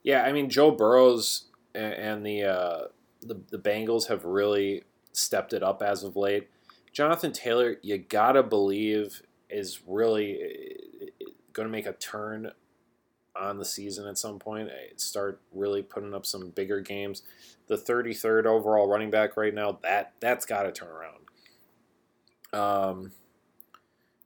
Yeah, 0.03 0.23
I 0.23 0.31
mean 0.31 0.49
Joe 0.49 0.71
Burrows 0.71 1.45
and 1.75 2.25
the 2.25 2.43
uh, 2.43 2.79
the 3.21 3.39
the 3.51 3.57
Bengals 3.59 4.07
have 4.07 4.25
really 4.25 4.83
stepped 5.13 5.53
it 5.53 5.63
up 5.63 5.81
as 5.81 6.03
of 6.03 6.15
late. 6.15 6.49
Jonathan 6.93 7.31
Taylor, 7.31 7.77
you 7.81 7.97
gotta 7.97 8.43
believe, 8.43 9.21
is 9.49 9.81
really 9.87 10.77
going 11.53 11.67
to 11.67 11.71
make 11.71 11.85
a 11.85 11.93
turn 11.93 12.51
on 13.35 13.57
the 13.57 13.65
season 13.65 14.07
at 14.07 14.17
some 14.17 14.39
point. 14.39 14.69
eh, 14.69 14.93
Start 14.97 15.39
really 15.53 15.81
putting 15.83 16.13
up 16.13 16.25
some 16.25 16.49
bigger 16.49 16.79
games. 16.81 17.23
The 17.67 17.77
33rd 17.77 18.45
overall 18.45 18.87
running 18.87 19.09
back 19.11 19.37
right 19.37 19.53
now, 19.53 19.79
that 19.83 20.13
that's 20.19 20.45
got 20.45 20.63
to 20.63 20.71
turn 20.71 20.89
around. 20.89 21.17
Um, 22.53 23.11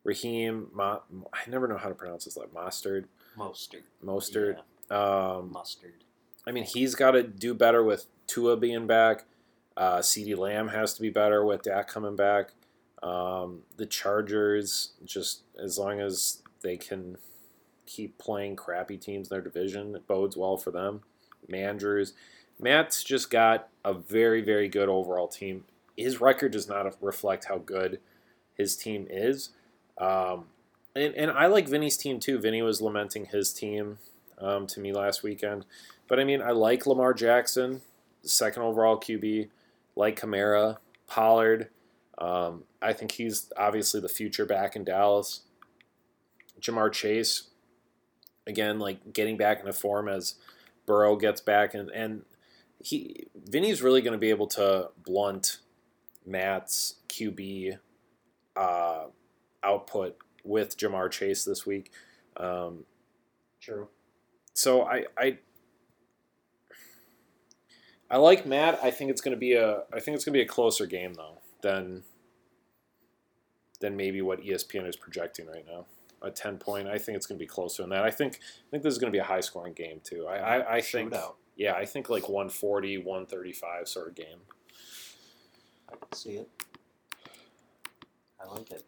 Raheem, 0.03 0.67
Mo- 0.74 1.03
I 1.34 1.50
never 1.50 1.67
know 1.67 1.77
how 1.77 1.89
to 1.89 1.96
pronounce 1.96 2.25
his 2.25 2.38
name. 2.38 2.48
Mostard, 2.55 3.05
Mostert. 3.38 3.82
Mostert. 4.03 4.55
Yeah, 4.55 4.62
Um, 4.89 5.51
mustard. 5.51 6.04
I 6.48 6.51
mean, 6.51 6.63
he's 6.63 6.96
got 6.96 7.12
to 7.12 7.24
do 7.24 7.54
better 7.54 7.84
with 7.84 8.06
Tua 8.27 8.58
being 8.58 8.88
back. 8.88 9.25
Uh, 9.75 9.98
CeeDee 9.98 10.38
Lamb 10.38 10.70
has 10.70 10.94
to 10.94 11.01
be 11.01 11.10
better 11.10 11.44
with 11.44 11.63
Dak 11.63 11.88
coming 11.88 12.15
back. 12.15 12.54
Um, 13.04 13.62
the 13.77 13.86
Chargers, 13.86 14.92
just 15.04 15.42
as 15.62 15.77
long 15.77 16.00
as 16.00 16.42
they 16.62 16.77
can 16.77 17.18
keep 17.86 18.18
playing 18.18 18.56
crappy 18.56 18.98
teams 18.98 19.30
in 19.30 19.36
their 19.36 19.44
division, 19.44 19.96
it 19.96 20.08
bodes 20.08 20.38
well 20.38 20.58
for 20.58 20.72
them. 20.72 21.01
Mandrews. 21.51 22.13
Matt's 22.60 23.04
just 23.04 23.30
got 23.30 23.68
a 23.84 23.94
very, 23.94 24.42
very 24.42 24.68
good 24.68 24.89
overall 24.89 25.27
team. 25.27 25.65
His 25.98 26.22
record 26.22 26.51
does 26.51 26.68
not 26.68 26.96
reflect 27.01 27.46
how 27.46 27.58
good 27.58 28.00
his 28.56 28.75
team 28.75 29.08
is. 29.10 29.50
Um, 29.98 30.46
and, 30.96 31.13
and 31.15 31.32
I 31.32 31.48
like 31.48 31.68
Vinny's 31.68 31.98
team 31.98 32.20
too. 32.20 32.39
Vinny 32.39 32.62
was 32.62 32.82
lamenting 32.82 33.25
his 33.25 33.51
team 33.51 34.00
um, 34.39 34.68
to 34.68 34.80
me 34.80 34.94
last 34.94 35.24
weekend, 35.24 35.65
but 36.08 36.20
I 36.20 36.24
mean, 36.24 36.42
I 36.42 36.51
like 36.51 36.86
Lamar 36.86 37.13
Jackson, 37.13 37.82
second 38.22 38.63
overall 38.63 38.98
QB, 38.98 39.50
like 39.96 40.20
Kamara, 40.20 40.77
Pollard. 41.08 41.70
Um, 42.18 42.63
I 42.82 42.94
think 42.94 43.12
he's 43.12 43.51
obviously 43.58 44.00
the 44.00 44.10
future 44.10 44.46
back 44.46 44.75
in 44.75 44.84
Dallas. 44.84 45.42
Ja'Marr 46.62 46.92
Chase, 46.92 47.50
again, 48.48 48.80
like 48.80 49.13
getting 49.13 49.38
back 49.38 49.60
into 49.60 49.74
form 49.74 50.08
as 50.08 50.36
Burrow 50.86 51.15
gets 51.15 51.42
back, 51.42 51.74
and 51.74 51.89
and 51.89 52.24
he 52.80 53.27
Vinny's 53.36 53.82
really 53.82 54.01
going 54.01 54.13
to 54.13 54.20
be 54.20 54.30
able 54.30 54.48
to 54.48 54.89
blunt 55.04 55.58
Matt's 56.25 56.96
QB 57.10 57.77
uh, 58.56 59.06
output 59.63 60.18
with 60.44 60.77
Ja'Marr 60.77 61.12
Chase 61.12 61.44
this 61.44 61.65
week. 61.65 61.92
Um, 62.38 62.86
True. 63.60 63.88
So 64.55 64.83
I, 64.83 65.03
I 65.17 65.38
I 68.09 68.17
like 68.17 68.45
Matt. 68.45 68.79
I 68.81 68.89
think 68.89 69.12
it's 69.12 69.21
going 69.21 69.35
to 69.35 69.39
be 69.39 69.53
a 69.53 69.83
I 69.93 70.00
think 70.00 70.15
it's 70.15 70.24
to 70.24 70.31
be 70.31 70.41
a 70.41 70.47
closer 70.47 70.85
game 70.88 71.13
though 71.13 71.38
than 71.62 72.03
than 73.81 73.95
maybe 73.97 74.21
what 74.21 74.41
ESPN 74.41 74.88
is 74.88 74.95
projecting 74.95 75.45
right 75.47 75.65
now. 75.67 75.85
A 76.21 76.31
ten 76.31 76.57
point. 76.57 76.88
I 76.88 76.97
think 76.97 77.17
it's 77.17 77.27
going 77.27 77.38
to 77.38 77.43
be 77.43 77.47
closer 77.47 77.83
than 77.83 77.89
that. 77.91 78.03
I 78.03 78.09
think 78.12 78.35
I 78.35 78.71
think 78.71 78.83
this 78.83 78.93
is 78.93 78.97
going 78.97 79.12
to 79.12 79.15
be 79.15 79.19
a 79.21 79.25
high 79.25 79.41
scoring 79.41 79.74
game 79.74 80.00
too. 80.03 80.25
I 80.27 80.38
I, 80.38 80.75
I 80.77 80.81
think 80.81 81.12
Shootout. 81.12 81.33
yeah 81.57 81.74
I 81.74 81.85
think 81.85 82.09
like 82.09 82.29
140, 82.29 82.97
135 83.00 83.88
sort 83.88 84.07
of 84.07 84.15
game. 84.15 84.39
I 85.91 85.95
can 85.97 86.13
see 86.13 86.38
it. 86.38 86.50
I 88.41 88.47
like 88.47 88.71
it. 88.71 88.83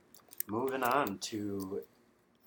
Moving 0.47 0.83
on 0.83 1.17
to 1.17 1.81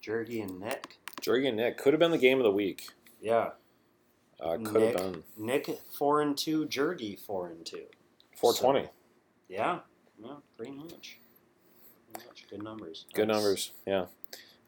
Jergy 0.03 0.43
and 0.43 0.59
Nick. 0.59 0.97
Jorgy 1.21 1.49
and 1.49 1.57
Nick 1.59 1.77
could 1.77 1.93
have 1.93 2.01
been 2.01 2.11
the 2.13 2.19
game 2.19 2.39
of 2.39 2.45
the 2.45 2.51
week. 2.51 2.89
Yeah. 3.21 3.51
Uh, 4.41 4.53
could 4.57 4.73
Nick, 4.75 4.99
have 4.99 5.13
been 5.13 5.23
Nick 5.37 5.81
four 5.99 6.23
and 6.23 6.37
two, 6.37 6.67
Jergy 6.67 7.19
four 7.19 7.49
and 7.49 7.65
two. 7.65 7.85
420. 8.37 8.89
Yeah, 9.49 9.81
yeah, 10.23 10.37
pretty 10.57 10.73
much. 10.73 11.19
Pretty 12.13 12.27
much. 12.27 12.47
Good 12.49 12.63
numbers. 12.63 13.05
Good 13.13 13.29
Nice. 13.29 13.35
numbers. 13.37 13.73
Yeah. 13.87 14.07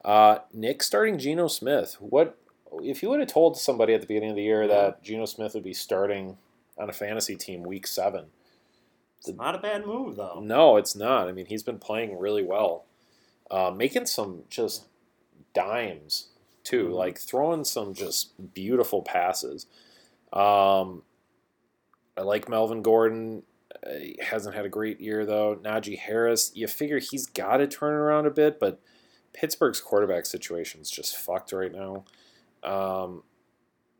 Uh, 0.05 0.41
Nick 0.53 0.83
starting 0.83 1.17
Geno 1.19 1.47
Smith. 1.49 1.97
What 2.01 2.39
if 2.83 3.03
you 3.03 3.09
would 3.09 3.21
have 3.21 3.29
told 3.31 3.57
somebody 3.57 3.95
at 3.95 4.01
the 4.03 4.07
beginning 4.07 4.31
of 4.31 4.37
the 4.37 4.43
year 4.43 4.63
Yeah. 4.63 4.69
that 4.69 5.03
Geno 5.03 5.25
Smith 5.25 5.55
would 5.55 5.65
be 5.65 5.73
starting 5.75 6.37
on 6.77 6.91
a 6.91 6.93
fantasy 6.93 7.37
team 7.37 7.63
week 7.63 7.87
seven? 7.87 8.27
It's 9.19 9.29
not 9.29 9.55
a 9.55 9.59
bad 9.59 9.87
move 9.87 10.17
though. 10.17 10.41
No, 10.41 10.77
it's 10.77 10.95
not. 10.97 11.29
I 11.29 11.33
mean, 11.33 11.47
he's 11.47 11.63
been 11.63 11.79
playing 11.79 12.19
really 12.19 12.43
well, 12.43 12.85
uh, 13.51 13.71
making 13.71 14.05
some 14.07 14.43
just 14.51 14.87
dimes 15.55 16.29
too, 16.65 16.89
Mhm. 16.89 16.95
like 16.95 17.19
throwing 17.19 17.65
some 17.65 17.95
just 17.95 18.55
beautiful 18.55 19.03
passes. 19.03 19.67
Um, 20.33 21.03
I 22.17 22.23
like 22.23 22.49
Melvin 22.49 22.83
Gordon. 22.83 23.43
Uh, 23.87 23.95
he 23.95 24.19
hasn't 24.23 24.55
had 24.55 24.65
a 24.65 24.69
great 24.69 25.01
year 25.01 25.25
though. 25.27 25.57
Najee 25.57 25.99
Harris, 25.99 26.53
you 26.55 26.67
figure 26.69 26.99
he's 26.99 27.27
got 27.27 27.59
to 27.59 27.67
turn 27.67 27.95
around 27.95 28.27
a 28.27 28.31
bit, 28.31 28.59
but 28.61 28.81
Pittsburgh's 29.33 29.81
quarterback 29.81 30.27
situation 30.27 30.81
is 30.81 30.91
just 30.91 31.17
fucked 31.17 31.53
right 31.53 31.73
now. 31.73 32.05
Um, 32.63 33.25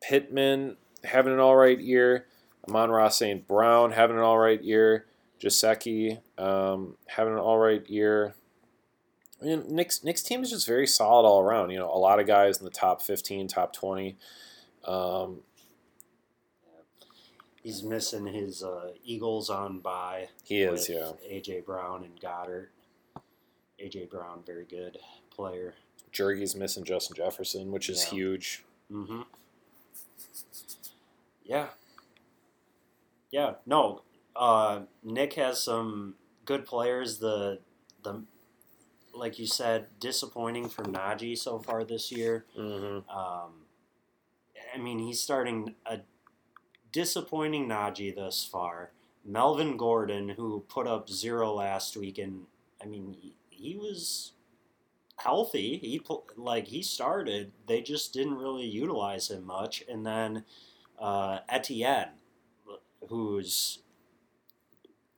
Pittman 0.01 0.77
having 1.05 1.33
an 1.33 1.39
all 1.41 1.57
right 1.57 1.81
year. 1.81 2.27
Amon-Ra 2.69 3.09
St. 3.09 3.49
Brown 3.49 3.93
having 3.93 4.17
an 4.17 4.23
all 4.23 4.39
right 4.39 4.63
year. 4.63 5.07
Jaceki 5.41 6.21
um, 6.39 6.97
having 7.07 7.33
an 7.33 7.41
all 7.41 7.59
right 7.59 7.89
year. 7.91 8.35
I 9.43 9.45
mean, 9.45 9.65
Nick's 9.69 10.05
Nick's 10.05 10.23
team 10.23 10.43
is 10.43 10.51
just 10.51 10.67
very 10.67 10.87
solid 10.87 11.27
all 11.27 11.41
around. 11.41 11.71
You 11.71 11.79
know, 11.79 11.91
a 11.93 11.99
lot 11.99 12.21
of 12.21 12.27
guys 12.27 12.59
in 12.59 12.65
the 12.65 12.71
top 12.71 13.03
fifteen, 13.03 13.49
top 13.49 13.73
twenty. 13.73 14.17
Um, 14.85 15.41
He's 17.63 17.85
missing 17.85 18.27
his 18.27 18.65
uh, 18.65 18.91
Eagles 19.05 19.49
on 19.49 19.79
by. 19.79 20.29
he 20.43 20.63
is, 20.63 20.89
yeah. 20.89 21.13
AJ 21.31 21.65
Brown 21.65 22.03
and 22.03 22.21
Goedert. 22.21 22.71
AJ 23.81 24.11
Brown, 24.11 24.43
very 24.45 24.65
good 24.65 24.99
player. 25.31 25.75
Jergy's 26.11 26.57
missing 26.57 26.83
Justin 26.85 27.15
Jefferson, 27.17 27.71
which 27.71 27.89
is 27.89 28.03
Yeah. 28.05 28.11
huge. 28.11 28.65
Mm-hmm. 28.91 29.21
Yeah. 31.45 31.69
Yeah. 33.31 33.55
No. 33.65 34.03
Uh, 34.35 34.81
Nick 35.05 35.35
has 35.35 35.63
some 35.63 36.17
good 36.45 36.65
players. 36.67 37.19
The 37.19 37.61
the 38.03 38.23
like 39.15 39.39
you 39.39 39.47
said, 39.47 39.87
disappointing 40.01 40.69
for 40.69 40.85
Najee 40.85 41.37
so 41.37 41.59
far 41.59 41.85
this 41.85 42.11
year. 42.11 42.45
Mm-hmm. 42.59 43.09
Um, 43.11 43.51
I 44.75 44.79
mean, 44.79 44.99
he's 44.99 45.21
starting 45.21 45.75
a 45.87 46.01
disappointing 46.93 47.69
Najee 47.69 48.15
thus 48.15 48.45
far. 48.45 48.91
Melvin 49.25 49.77
Gordon, 49.77 50.31
who 50.31 50.65
put 50.69 50.87
up 50.87 51.09
zero 51.09 51.53
last 51.55 51.97
week, 51.97 52.19
and 52.19 52.47
I 52.83 52.87
mean, 52.87 53.17
he, 53.21 53.35
he 53.51 53.77
was 53.77 54.33
healthy. 55.17 55.79
He 55.79 56.01
like 56.37 56.69
he 56.69 56.83
started. 56.83 57.53
They 57.67 57.83
just 57.83 58.13
didn't 58.13 58.39
really 58.39 58.67
utilize 58.67 59.31
him 59.31 59.47
much. 59.47 59.85
And 59.89 60.05
then 60.05 60.45
uh, 60.99 61.39
Etienne, 61.49 62.09
who's 63.09 63.79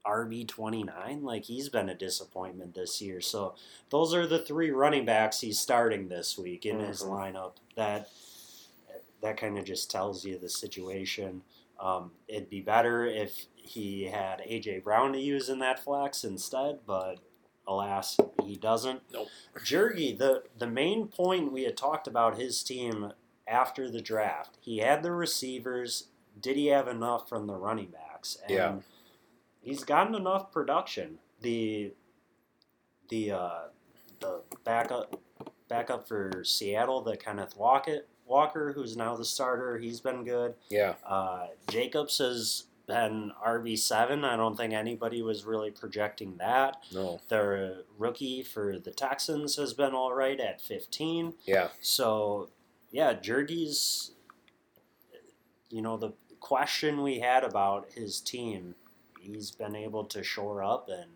RB 0.07 0.47
twenty 0.47 0.83
nine, 0.83 1.23
like 1.23 1.45
he's 1.45 1.69
been 1.69 1.89
a 1.89 1.95
disappointment 1.95 2.75
this 2.75 3.01
year. 3.01 3.21
So 3.21 3.55
those 3.91 4.13
are 4.15 4.27
the 4.27 4.39
three 4.39 4.71
running 4.71 5.05
backs 5.05 5.41
he's 5.41 5.59
starting 5.59 6.09
this 6.09 6.37
week 6.39 6.67
in 6.67 6.79
his 6.81 7.03
Mhm. 7.03 7.11
lineup. 7.11 7.53
That 7.77 8.09
that 9.23 9.39
kind 9.39 9.57
of 9.59 9.65
just 9.65 9.91
tells 9.91 10.25
you 10.25 10.39
the 10.39 10.51
situation. 10.51 11.43
Um, 11.81 12.13
it'd 12.29 12.51
be 12.51 12.61
better 12.61 13.07
if 13.07 13.47
he 13.57 14.05
had 14.05 14.43
AJ 14.47 14.81
Brown 14.85 15.13
to 15.15 15.19
use 15.19 15.49
in 15.49 15.59
that 15.61 15.81
flex 15.83 16.25
instead, 16.25 16.81
but 16.87 17.19
alas, 17.67 18.19
he 18.45 18.57
doesn't. 18.57 19.01
Nope. 19.11 19.29
Jergy, 19.57 20.17
the 20.17 20.45
the 20.59 20.67
main 20.67 21.09
point 21.09 21.51
we 21.53 21.63
had 21.65 21.77
talked 21.77 22.07
about 22.07 22.37
his 22.39 22.63
team 22.63 23.13
after 23.47 23.91
the 23.91 24.03
draft, 24.03 24.59
he 24.61 24.79
had 24.79 25.03
the 25.03 25.13
receivers. 25.13 26.09
Did 26.39 26.57
he 26.57 26.67
have 26.67 26.89
enough 26.89 27.27
from 27.29 27.47
the 27.47 27.55
running 27.57 27.89
backs? 27.91 28.37
And 28.43 28.51
Yeah. 28.51 28.77
He's 29.65 29.83
gotten 29.83 30.15
enough 30.15 30.53
production. 30.53 31.19
The 31.41 31.93
the 33.09 33.33
uh, 33.33 33.61
the 34.21 34.43
backup 34.65 35.21
backup 35.69 36.07
for 36.07 36.45
Seattle, 36.45 37.01
the 37.03 37.17
Kenneth 37.17 37.57
Walker, 37.57 38.05
Walker, 38.27 38.73
who's 38.73 38.97
now 38.97 39.17
the 39.17 39.25
starter, 39.25 39.79
he's 39.79 40.01
been 40.01 40.25
good. 40.25 40.55
Yeah. 40.71 40.95
Uh, 41.07 41.49
Jacobs 41.69 42.19
has 42.19 42.65
been 42.87 43.33
RB 43.45 43.79
seven. 43.79 44.25
I 44.25 44.37
don't 44.37 44.57
think 44.57 44.73
anybody 44.73 45.23
was 45.23 45.45
really 45.45 45.71
projecting 45.71 46.37
that. 46.39 46.77
No. 46.93 47.21
The 47.29 47.85
rookie 47.99 48.43
for 48.43 48.79
the 48.79 48.91
Texans 48.91 49.57
has 49.57 49.73
been 49.73 49.95
all 49.95 50.15
right 50.15 50.39
at 50.39 50.61
fifteen. 50.61 51.35
Yeah. 51.45 51.69
So, 51.81 52.51
yeah, 52.91 53.15
Jergy's, 53.15 54.13
you 55.71 55.83
know, 55.83 55.97
the 55.97 56.13
question 56.41 57.03
we 57.03 57.21
had 57.21 57.43
about 57.43 57.89
his 57.95 58.21
team, 58.21 58.75
he's 59.25 59.51
been 59.51 59.75
able 59.75 60.05
to 60.05 60.23
shore 60.23 60.63
up, 60.63 60.89
and 60.89 61.11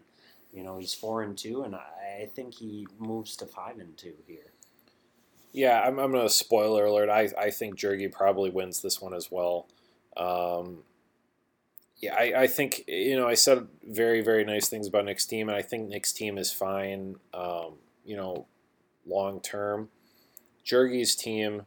you 0.52 0.62
know, 0.62 0.78
he's 0.78 0.94
four 0.94 1.22
and 1.22 1.36
two, 1.36 1.62
and 1.62 1.74
I, 1.74 2.28
think 2.34 2.54
he 2.54 2.86
moves 2.98 3.36
to 3.36 3.46
five 3.46 3.78
and 3.78 3.96
two 3.96 4.14
here. 4.26 4.52
Yeah, 5.52 5.80
I'm, 5.80 5.98
I'm 5.98 6.12
to 6.12 6.28
spoiler 6.28 6.86
alert. 6.86 7.08
I, 7.08 7.28
I 7.38 7.50
think 7.50 7.78
Jergy 7.78 8.10
probably 8.10 8.50
wins 8.50 8.82
this 8.82 9.00
one 9.00 9.14
as 9.14 9.30
well. 9.30 9.68
Um, 10.16 10.78
yeah, 11.98 12.14
I, 12.14 12.42
I 12.42 12.46
think, 12.46 12.84
you 12.86 13.16
know, 13.16 13.28
I 13.28 13.34
said 13.34 13.66
very, 13.88 14.20
very 14.20 14.44
nice 14.44 14.68
things 14.68 14.86
about 14.86 15.04
Nick's 15.04 15.26
team, 15.26 15.48
and 15.48 15.56
I 15.56 15.62
think 15.62 15.88
Nick's 15.88 16.12
team 16.12 16.38
is 16.38 16.52
fine, 16.52 17.16
um, 17.32 17.74
you 18.04 18.16
know, 18.16 18.46
long 19.06 19.40
term. 19.40 19.88
Jergy's 20.64 21.14
team, 21.14 21.66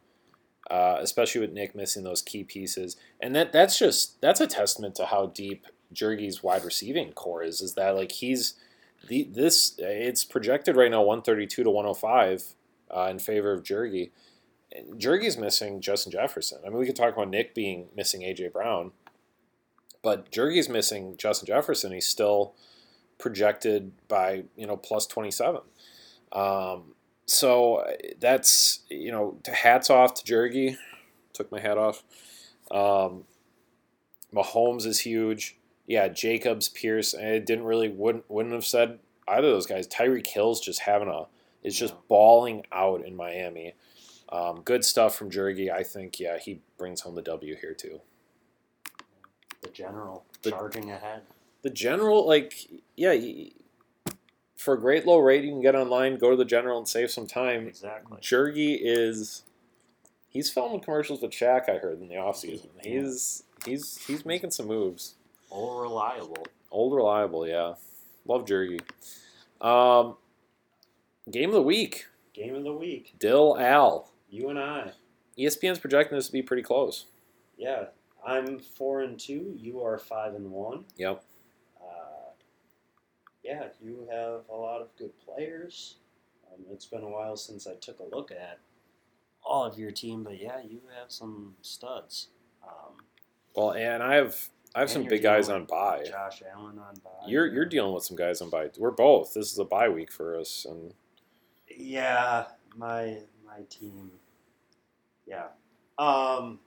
uh, 0.70 0.98
especially 1.00 1.42
with 1.42 1.52
Nick 1.52 1.76
missing 1.76 2.04
those 2.04 2.22
key 2.22 2.44
pieces, 2.44 2.96
and 3.20 3.36
that 3.36 3.52
that's 3.52 3.80
just 3.80 4.22
that's 4.22 4.40
a 4.40 4.48
testament 4.48 4.96
to 4.96 5.08
how 5.08 5.28
deep 5.28 5.66
Jergy's 5.94 6.44
wide 6.44 6.64
receiving 6.64 7.14
core 7.14 7.44
is. 7.44 7.62
Is 7.62 7.74
that 7.76 7.96
like 7.96 8.12
he's 8.12 8.56
the 9.08 9.24
this 9.24 9.76
it's 9.78 10.24
projected 10.24 10.76
right 10.76 10.92
now 10.92 11.02
132 11.02 11.64
to 11.64 11.70
105 11.70 12.56
uh, 12.96 13.08
in 13.10 13.20
favor 13.20 13.54
of 13.54 13.64
Jergy. 13.64 14.12
And 14.74 15.04
missing 15.38 15.82
Justin 15.82 16.14
Jefferson. 16.14 16.60
I 16.66 16.70
mean, 16.70 16.78
we 16.78 16.86
could 16.86 16.96
talk 16.96 17.14
about 17.14 17.30
Nick 17.30 17.54
being 17.54 17.88
missing 17.94 18.22
AJ 18.22 18.54
Brown, 18.54 18.94
but 20.02 20.32
Jergy's 20.32 20.70
missing 20.70 21.16
Justin 21.18 21.48
Jefferson. 21.48 21.92
He's 21.92 22.08
still 22.08 22.54
projected 23.18 23.92
by 24.08 24.46
you 24.56 24.66
know 24.66 24.78
plus 24.78 25.06
27. 25.08 25.62
Um, 26.32 26.96
so 27.26 27.86
that's 28.20 28.80
you 28.90 29.12
know 29.12 29.38
hats 29.52 29.90
off 29.90 30.14
to 30.16 30.24
Jergy. 30.24 30.78
Took 31.34 31.52
my 31.52 31.60
hat 31.60 31.78
off. 31.78 32.04
Um, 32.70 33.26
Mahomes 34.34 34.86
is 34.86 35.00
huge. 35.00 35.58
Yeah, 35.92 36.08
Jacobs, 36.08 36.70
Pierce. 36.70 37.14
I 37.14 37.40
didn't 37.40 37.66
really 37.66 37.90
wouldn't 37.90 38.30
wouldn't 38.30 38.54
have 38.56 38.66
said 38.66 39.00
either 39.28 39.48
of 39.48 39.54
those 39.54 39.66
guys. 39.66 39.90
Tyreek 39.90 40.26
Hill's 40.26 40.62
just 40.62 40.80
having 40.80 41.10
a 41.10 41.26
is 41.64 41.78
just 41.78 41.94
Yeah. 41.96 42.00
balling 42.08 42.66
out 42.72 43.04
in 43.06 43.14
Miami. 43.14 43.74
Um, 44.30 44.62
good 44.62 44.86
stuff 44.86 45.16
from 45.18 45.30
Jurgi. 45.30 45.70
I 45.70 45.84
think, 45.84 46.18
yeah, 46.18 46.38
he 46.38 46.62
brings 46.78 47.02
home 47.02 47.16
the 47.16 47.22
W 47.22 47.58
here 47.58 47.74
too. 47.74 48.00
The 49.62 49.68
general 49.70 50.24
The- 50.44 50.52
charging 50.52 50.90
ahead. 50.92 51.24
The 51.62 51.70
general, 51.70 52.26
like, 52.26 52.54
yeah, 52.96 53.14
for 54.56 54.74
a 54.76 54.80
great 54.80 55.06
low 55.06 55.20
rate, 55.20 55.44
you 55.44 55.52
can 55.52 55.62
get 55.62 55.76
online, 55.76 56.18
go 56.18 56.32
to 56.32 56.38
the 56.38 56.46
general, 56.46 56.78
and 56.78 56.88
save 56.88 57.12
some 57.12 57.28
time. 57.28 57.68
Exactly. 57.68 58.18
Jurgi 58.22 58.78
is 58.82 59.44
he's 60.30 60.50
filming 60.50 60.80
commercials 60.80 61.22
with 61.22 61.32
Shaq. 61.32 61.68
I 61.68 61.80
heard 61.80 62.00
in 62.02 62.08
the 62.08 62.16
offseason. 62.16 62.70
He's 62.82 63.44
he's 63.66 63.98
he's 64.08 64.26
making 64.26 64.52
some 64.52 64.68
moves. 64.68 65.16
All 65.52 65.82
reliable. 65.82 66.46
Old 66.72 66.96
reliable, 66.96 67.48
yeah. 67.48 67.74
Love 68.26 68.46
jerky. 68.46 68.80
Um, 69.60 70.16
game 71.30 71.50
of 71.50 71.56
the 71.56 71.62
week. 71.62 72.06
Game 72.34 72.56
of 72.56 72.64
the 72.64 72.74
week. 72.74 73.14
Dill 73.20 73.58
Al. 73.60 74.10
You 74.30 74.50
and 74.50 74.58
I. 74.58 74.94
ESPN's 75.38 75.80
projecting 75.80 76.18
this 76.18 76.28
to 76.28 76.32
be 76.32 76.42
pretty 76.42 76.64
close. 76.64 77.06
Yeah. 77.58 77.86
I'm 78.26 78.60
four 78.60 79.02
and 79.02 79.20
two. 79.20 79.54
You 79.58 79.84
are 79.84 79.98
five 79.98 80.36
and 80.36 80.52
one. 80.52 80.86
Yep. 80.96 81.24
Uh, 81.82 82.30
yeah, 83.44 83.66
you 83.82 84.08
have 84.12 84.42
a 84.50 84.56
lot 84.56 84.82
of 84.82 84.96
good 84.98 85.12
players. 85.20 85.96
Um, 86.54 86.64
it's 86.72 86.86
been 86.86 87.02
a 87.04 87.10
while 87.10 87.36
since 87.36 87.68
I 87.68 87.74
took 87.76 88.00
a 88.00 88.16
look 88.16 88.32
at 88.32 88.60
all 89.44 89.66
of 89.66 89.78
your 89.78 89.92
team, 89.92 90.24
but 90.24 90.40
yeah, 90.40 90.62
you 90.64 90.82
have 91.00 91.12
some 91.12 91.56
studs. 91.62 92.28
Um, 92.64 92.98
Well, 93.56 93.72
and 93.72 94.04
I 94.04 94.16
have 94.16 94.50
I 94.74 94.80
have 94.80 94.90
some 94.90 95.04
big 95.04 95.22
guys 95.22 95.50
on 95.50 95.66
bye. 95.66 96.04
Josh 96.08 96.42
Allen 96.54 96.80
on 96.80 96.96
bye. 97.04 97.28
You're 97.28 97.48
you're 97.48 97.66
dealing 97.66 97.94
with 97.94 98.04
some 98.06 98.16
guys 98.16 98.42
on 98.42 98.50
bye. 98.50 98.70
We're 98.78 98.92
both. 98.92 99.34
This 99.34 99.52
is 99.52 99.60
a 99.60 99.66
bye 99.66 99.90
week 99.90 100.12
for 100.12 100.40
us, 100.40 100.66
and 100.70 100.94
Yeah, 101.70 102.46
my 102.78 103.18
my 103.46 103.62
team. 103.70 104.12
Yeah. 105.28 105.48
Um. 105.98 106.60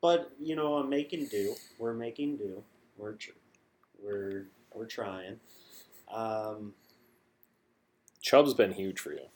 But 0.00 0.32
you 0.38 0.56
know, 0.56 0.76
I'm 0.76 0.88
making 0.88 1.26
do. 1.26 1.54
We're 1.78 1.92
making 1.94 2.38
do. 2.38 2.62
We're 2.96 3.12
tr- 3.12 3.30
we're 4.02 4.46
we're 4.72 4.86
trying. 4.86 5.40
Um. 6.10 6.72
Chubb's 8.22 8.54
been 8.54 8.72
huge 8.72 8.98
for 8.98 9.12
you. 9.12 9.26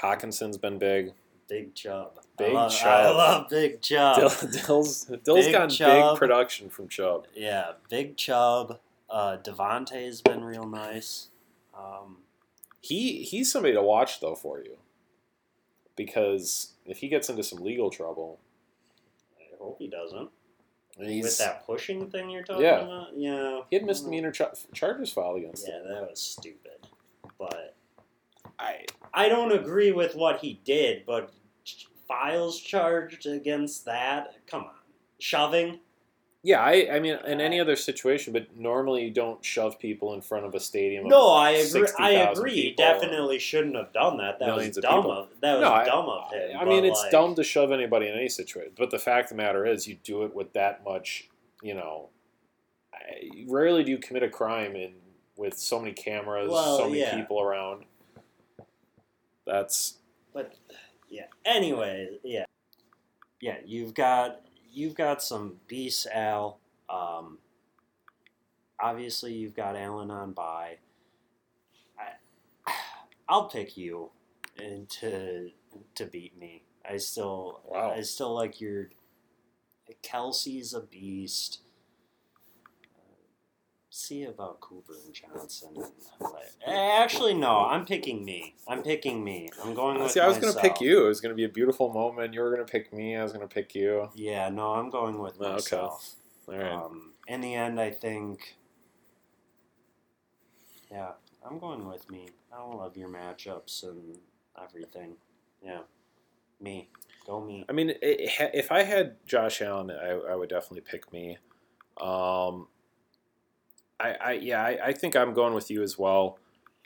Hockenson's 0.00 0.58
been 0.58 0.78
big. 0.78 1.12
Big 1.48 1.74
Chubb. 1.74 2.20
Big 2.38 2.50
I 2.50 2.52
love, 2.52 2.72
I 2.82 3.10
love 3.10 3.48
Big 3.50 3.80
Chubb. 3.82 4.16
Dill, 4.18 4.50
Dill's 4.50 5.04
Dill's 5.04 5.44
Big 5.46 5.52
gotten 5.52 5.70
Chubb. 5.70 6.14
big 6.14 6.18
production 6.18 6.70
from 6.70 6.88
Chubb. 6.88 7.26
Yeah, 7.34 7.72
Big 7.88 8.16
Chubb. 8.16 8.80
Uh, 9.10 9.36
Davante's 9.36 10.20
been 10.22 10.44
real 10.44 10.66
nice. 10.66 11.28
Um, 11.76 12.18
He 12.80 13.22
he's 13.22 13.52
somebody 13.52 13.74
to 13.74 13.82
watch 13.82 14.20
though 14.20 14.34
for 14.34 14.58
you, 14.60 14.78
because 15.96 16.72
if 16.86 16.98
he 16.98 17.08
gets 17.08 17.28
into 17.28 17.42
some 17.42 17.62
legal 17.62 17.90
trouble, 17.90 18.38
I 19.38 19.56
hope 19.60 19.76
he 19.78 19.88
doesn't. 19.88 20.30
he's 20.98 21.24
With 21.24 21.38
that 21.38 21.66
pushing 21.66 22.10
thing 22.10 22.30
you're 22.30 22.42
talking 22.42 22.62
Yeah. 22.64 22.80
about, 22.80 23.08
yeah. 23.16 23.60
he 23.70 23.76
had 23.76 23.84
misdemeanor 23.84 24.30
char- 24.32 24.52
charges 24.72 25.12
filed 25.12 25.38
against 25.38 25.66
Yeah, 25.68 25.80
him. 25.82 25.88
that 25.88 26.10
was 26.10 26.20
stupid. 26.20 26.86
But 27.38 27.74
I 28.58 28.84
I 29.14 29.28
don't 29.28 29.52
agree 29.52 29.92
with 29.92 30.14
what 30.16 30.40
he 30.40 30.60
did, 30.64 31.06
but 31.06 31.32
files 32.08 32.60
charged 32.60 33.26
against 33.26 33.84
that. 33.86 34.34
Come 34.46 34.62
on, 34.64 34.70
shoving. 35.18 35.80
yeah 36.42 36.60
I 36.60 36.88
I 36.96 37.00
mean 37.00 37.18
in 37.26 37.40
any 37.40 37.58
uh, 37.60 37.62
other 37.62 37.76
situation, 37.76 38.32
but 38.32 38.54
normally 38.56 39.04
you 39.04 39.10
don't 39.10 39.42
shove 39.44 39.78
people 39.78 40.12
in 40.14 40.20
front 40.20 40.44
of 40.44 40.54
a 40.54 40.60
stadium. 40.60 41.04
of 41.06 41.10
No, 41.10 41.28
I 41.30 41.50
agree. 41.50 41.86
60,000 41.86 42.04
I 42.04 42.10
agree. 42.32 42.74
Definitely 42.76 43.38
shouldn't 43.38 43.76
have 43.76 43.92
done 43.92 44.18
that. 44.18 44.38
That 44.40 44.54
was 44.56 44.68
dumb 44.76 45.02
people. 45.02 45.12
of 45.12 45.28
that 45.40 45.54
was 45.54 45.62
No, 45.62 45.72
I- 45.72 45.84
dumb 45.84 46.08
of 46.08 46.32
him. 46.32 46.58
I 46.58 46.64
mean, 46.64 46.82
but, 46.82 46.88
it's 46.90 47.00
like, 47.02 47.10
dumb 47.12 47.34
to 47.36 47.44
shove 47.44 47.72
anybody 47.72 48.08
in 48.08 48.14
any 48.14 48.28
situation, 48.28 48.72
but 48.76 48.90
the 48.90 48.98
fact 48.98 49.30
of 49.30 49.36
the 49.36 49.42
matter 49.42 49.64
is, 49.64 49.86
you 49.88 49.96
do 50.02 50.24
it 50.24 50.34
with 50.34 50.52
that 50.54 50.84
much, 50.84 51.28
you 51.62 51.74
know. 51.74 52.10
I, 52.92 53.30
rarely 53.48 53.82
do 53.84 53.90
you 53.92 53.98
commit 53.98 54.22
a 54.22 54.28
crime 54.28 54.76
in 54.76 54.92
with 55.36 55.56
so 55.58 55.80
many 55.80 55.92
cameras, 55.92 56.50
Well, 56.50 56.76
so 56.78 56.88
many 56.88 57.00
yeah. 57.00 57.16
people 57.16 57.40
around. 57.40 57.84
That's 59.46 59.98
But 60.32 60.54
yeah. 61.08 61.26
Anyway, 61.44 62.18
yeah, 62.24 62.44
yeah. 63.40 63.58
You've 63.64 63.94
got 63.94 64.40
you've 64.72 64.94
got 64.94 65.22
some 65.22 65.56
beasts, 65.68 66.06
Al. 66.06 66.60
Um, 66.88 67.38
obviously, 68.80 69.34
you've 69.34 69.54
got 69.54 69.76
Allen 69.76 70.10
on 70.10 70.32
by. 70.32 70.78
I, 71.98 72.72
I'll 73.28 73.48
pick 73.48 73.76
you, 73.76 74.10
and 74.58 74.88
to 75.00 75.50
to 75.94 76.06
beat 76.06 76.38
me. 76.38 76.62
I 76.88 76.96
still 76.98 77.60
Wow. 77.64 77.92
I 77.96 78.02
still 78.02 78.34
like 78.34 78.60
your. 78.60 78.90
Kelce's 80.02 80.72
a 80.72 80.80
beast. 80.80 81.60
See 83.96 84.24
about 84.24 84.60
Cooper 84.60 84.94
and 85.04 85.14
Johnson. 85.14 85.68
Like, 86.20 86.32
actually, 86.66 87.32
no. 87.32 87.60
I'm 87.60 87.86
picking 87.86 88.24
me. 88.24 88.56
I'm 88.66 88.82
picking 88.82 89.22
me. 89.22 89.50
I'm 89.62 89.72
going 89.72 90.00
with 90.02 90.10
see. 90.10 90.18
I 90.18 90.26
was 90.26 90.36
going 90.38 90.52
to 90.52 90.58
myself. 90.58 90.78
pick 90.78 90.80
you. 90.84 91.04
It 91.04 91.06
was 91.08 91.20
going 91.20 91.30
to 91.30 91.36
be 91.36 91.44
a 91.44 91.48
beautiful 91.48 91.92
moment. 91.92 92.34
You 92.34 92.40
were 92.40 92.52
going 92.52 92.66
to 92.66 92.70
pick 92.70 92.92
me. 92.92 93.14
I 93.16 93.22
was 93.22 93.32
going 93.32 93.46
to 93.46 93.54
pick 93.54 93.72
you. 93.72 94.08
Yeah, 94.16 94.48
no, 94.48 94.72
I'm 94.74 94.90
going 94.90 95.20
with 95.20 95.36
Oh, 95.38 95.44
okay. 95.44 95.52
myself. 95.52 96.14
All 96.48 96.56
right. 96.58 96.72
Um, 96.72 97.12
in 97.28 97.40
the 97.40 97.54
end, 97.54 97.78
I 97.80 97.92
think. 97.92 98.56
Yeah, 100.90 101.12
I'm 101.48 101.60
going 101.60 101.86
with 101.88 102.10
me. 102.10 102.30
I 102.52 102.64
love 102.64 102.96
your 102.96 103.08
matchups 103.08 103.84
and 103.84 104.18
everything. 104.60 105.14
Yeah, 105.64 105.82
me. 106.60 106.88
Go 107.28 107.40
me. 107.40 107.64
I 107.68 107.72
mean, 107.72 107.90
it 107.90 107.98
if 108.02 108.72
I 108.72 108.82
had 108.82 109.24
Josh 109.24 109.62
Allen, 109.62 109.92
I, 109.92 110.32
I 110.32 110.34
would 110.34 110.48
definitely 110.48 110.80
pick 110.80 111.12
me. 111.12 111.38
Um, 112.00 112.66
I, 114.00 114.12
I 114.12 114.32
yeah, 114.32 114.62
I, 114.62 114.78
I 114.86 114.92
think 114.92 115.16
I'm 115.16 115.34
going 115.34 115.54
with 115.54 115.70
you 115.70 115.82
as 115.82 115.98
well. 115.98 116.38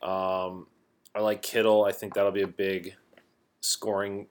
Um, 0.02 0.66
I 1.14 1.20
like 1.20 1.42
Kittle. 1.42 1.84
I 1.84 1.92
think 1.92 2.14
that'll 2.14 2.30
be 2.32 2.42
a 2.42 2.46
big 2.48 2.94
scoring 3.60 4.26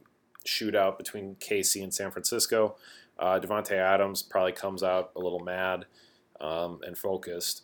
shootout 0.48 0.98
between 0.98 1.36
KC 1.36 1.84
and 1.84 1.94
San 1.94 2.12
Francisco. 2.12 2.76
Uh, 3.20 3.40
Davante 3.40 3.72
Adams 3.72 4.22
probably 4.22 4.52
comes 4.54 4.84
out 4.84 5.12
a 5.16 5.20
little 5.20 5.40
mad 5.40 5.86
um, 6.40 6.80
and 6.86 6.98
focused. 6.98 7.64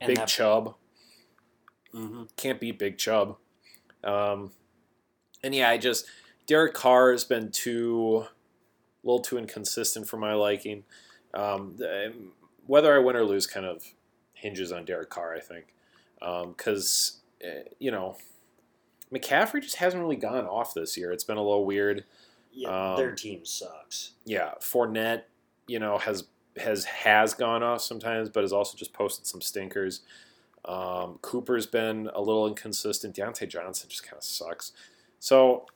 And 0.00 0.08
Big 0.08 0.16
that- 0.18 0.28
Chubb 0.28 0.74
Mhm. 1.94 2.28
can't 2.36 2.60
beat 2.60 2.78
Big 2.78 2.98
Chubb. 2.98 3.36
Um, 4.04 4.52
and 5.42 5.54
yeah, 5.54 5.70
I 5.70 5.78
just 5.78 6.06
Derek 6.46 6.74
Carr 6.74 7.10
has 7.12 7.24
been 7.24 7.50
too 7.50 8.26
a 9.02 9.06
little 9.06 9.20
too 9.20 9.38
inconsistent 9.38 10.06
for 10.08 10.16
my 10.16 10.34
liking. 10.34 10.84
Um, 11.34 11.78
whether 12.66 12.94
I 12.94 12.98
win 12.98 13.16
or 13.16 13.24
lose 13.24 13.46
kind 13.46 13.66
of 13.66 13.82
hinges 14.38 14.72
on 14.72 14.84
Derek 14.84 15.10
Carr, 15.10 15.34
I 15.34 15.40
think, 15.40 15.74
because 16.20 17.18
you 17.78 17.90
know 17.90 18.16
McCaffrey 19.12 19.62
just 19.62 19.76
hasn't 19.76 20.02
really 20.02 20.16
gone 20.16 20.46
off 20.46 20.74
this 20.74 20.96
year. 20.96 21.12
It's 21.12 21.24
been 21.24 21.36
a 21.38 21.42
little 21.42 21.64
weird. 21.64 22.04
Yeah, 22.52 22.92
Um, 22.92 22.96
their 22.96 23.14
team 23.14 23.44
sucks. 23.44 24.12
Yeah, 24.24 24.52
Fournette, 24.60 25.22
you 25.66 25.78
know, 25.78 25.98
has 25.98 26.24
has 26.56 26.84
has 26.84 27.34
gone 27.34 27.62
off 27.62 27.82
sometimes, 27.82 28.28
but 28.28 28.42
has 28.42 28.52
also 28.52 28.76
just 28.76 28.92
posted 28.92 29.26
some 29.26 29.40
stinkers. 29.40 30.00
Um, 30.64 31.18
Cooper's 31.22 31.66
been 31.66 32.10
a 32.14 32.20
little 32.20 32.46
inconsistent. 32.48 33.14
Diontae 33.16 33.48
Johnson 33.48 33.88
just 33.88 34.02
kind 34.02 34.18
of 34.18 34.24
sucks. 34.24 34.72
So, 35.20 35.66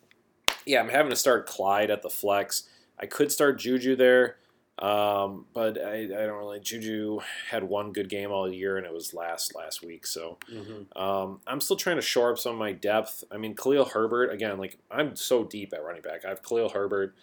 yeah, 0.67 0.81
I'm 0.81 0.89
having 0.89 1.11
to 1.11 1.17
start 1.17 1.47
Clyde 1.47 1.91
at 1.91 2.03
the 2.03 2.11
flex. 2.11 2.65
I 2.99 3.07
could 3.07 3.33
start 3.33 3.59
Juju 3.59 3.97
there, 3.97 4.37
um, 4.79 5.45
but 5.53 5.79
I, 5.83 6.05
I 6.05 6.07
don't 6.07 6.39
really. 6.39 6.61
Juju 6.61 7.21
had 7.51 7.65
one 7.65 7.93
good 7.93 8.09
game 8.09 8.31
all 8.31 8.51
year, 8.51 8.77
and 8.79 8.87
it 8.87 8.93
was 8.93 9.13
last 9.13 9.55
last 9.55 9.85
week. 9.85 10.07
So 10.07 10.39
hmm 10.49 10.83
um, 11.01 11.41
I'm 11.47 11.61
still 11.61 11.77
trying 11.77 11.97
to 11.97 12.03
shore 12.03 12.33
up 12.33 12.39
some 12.39 12.53
of 12.55 12.59
my 12.59 12.73
depth. 12.73 13.23
I 13.31 13.37
mean, 13.37 13.55
Khalil 13.55 13.85
Herbert 13.85 14.31
again. 14.33 14.59
Like 14.59 14.79
I'm 14.91 15.15
so 15.15 15.45
deep 15.45 15.73
at 15.75 15.85
running 15.85 16.03
back. 16.03 16.25
I 16.25 16.29
have 16.31 16.43
Khalil 16.43 16.71
Herbert, 16.71 17.15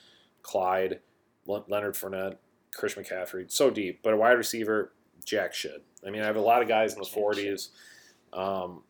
Clyde, 0.43 0.99
Le- 1.47 1.65
Leonard 1.67 1.95
Fournette, 1.95 2.37
Chris 2.75 2.95
McCaffrey. 2.95 3.51
So 3.51 3.69
deep, 3.69 4.01
but 4.03 4.13
a 4.13 4.17
wide 4.17 4.33
receiver, 4.33 4.93
jack 5.25 5.53
shit. 5.53 5.83
I 6.05 6.11
mean, 6.11 6.21
I 6.21 6.25
have 6.25 6.35
a 6.37 6.41
lot 6.41 6.61
of 6.61 6.67
guys 6.67 6.93
in 6.93 6.99
the 6.99 7.05
Jack 7.05 7.17
40s. 7.17 7.69
Um, 8.31 8.83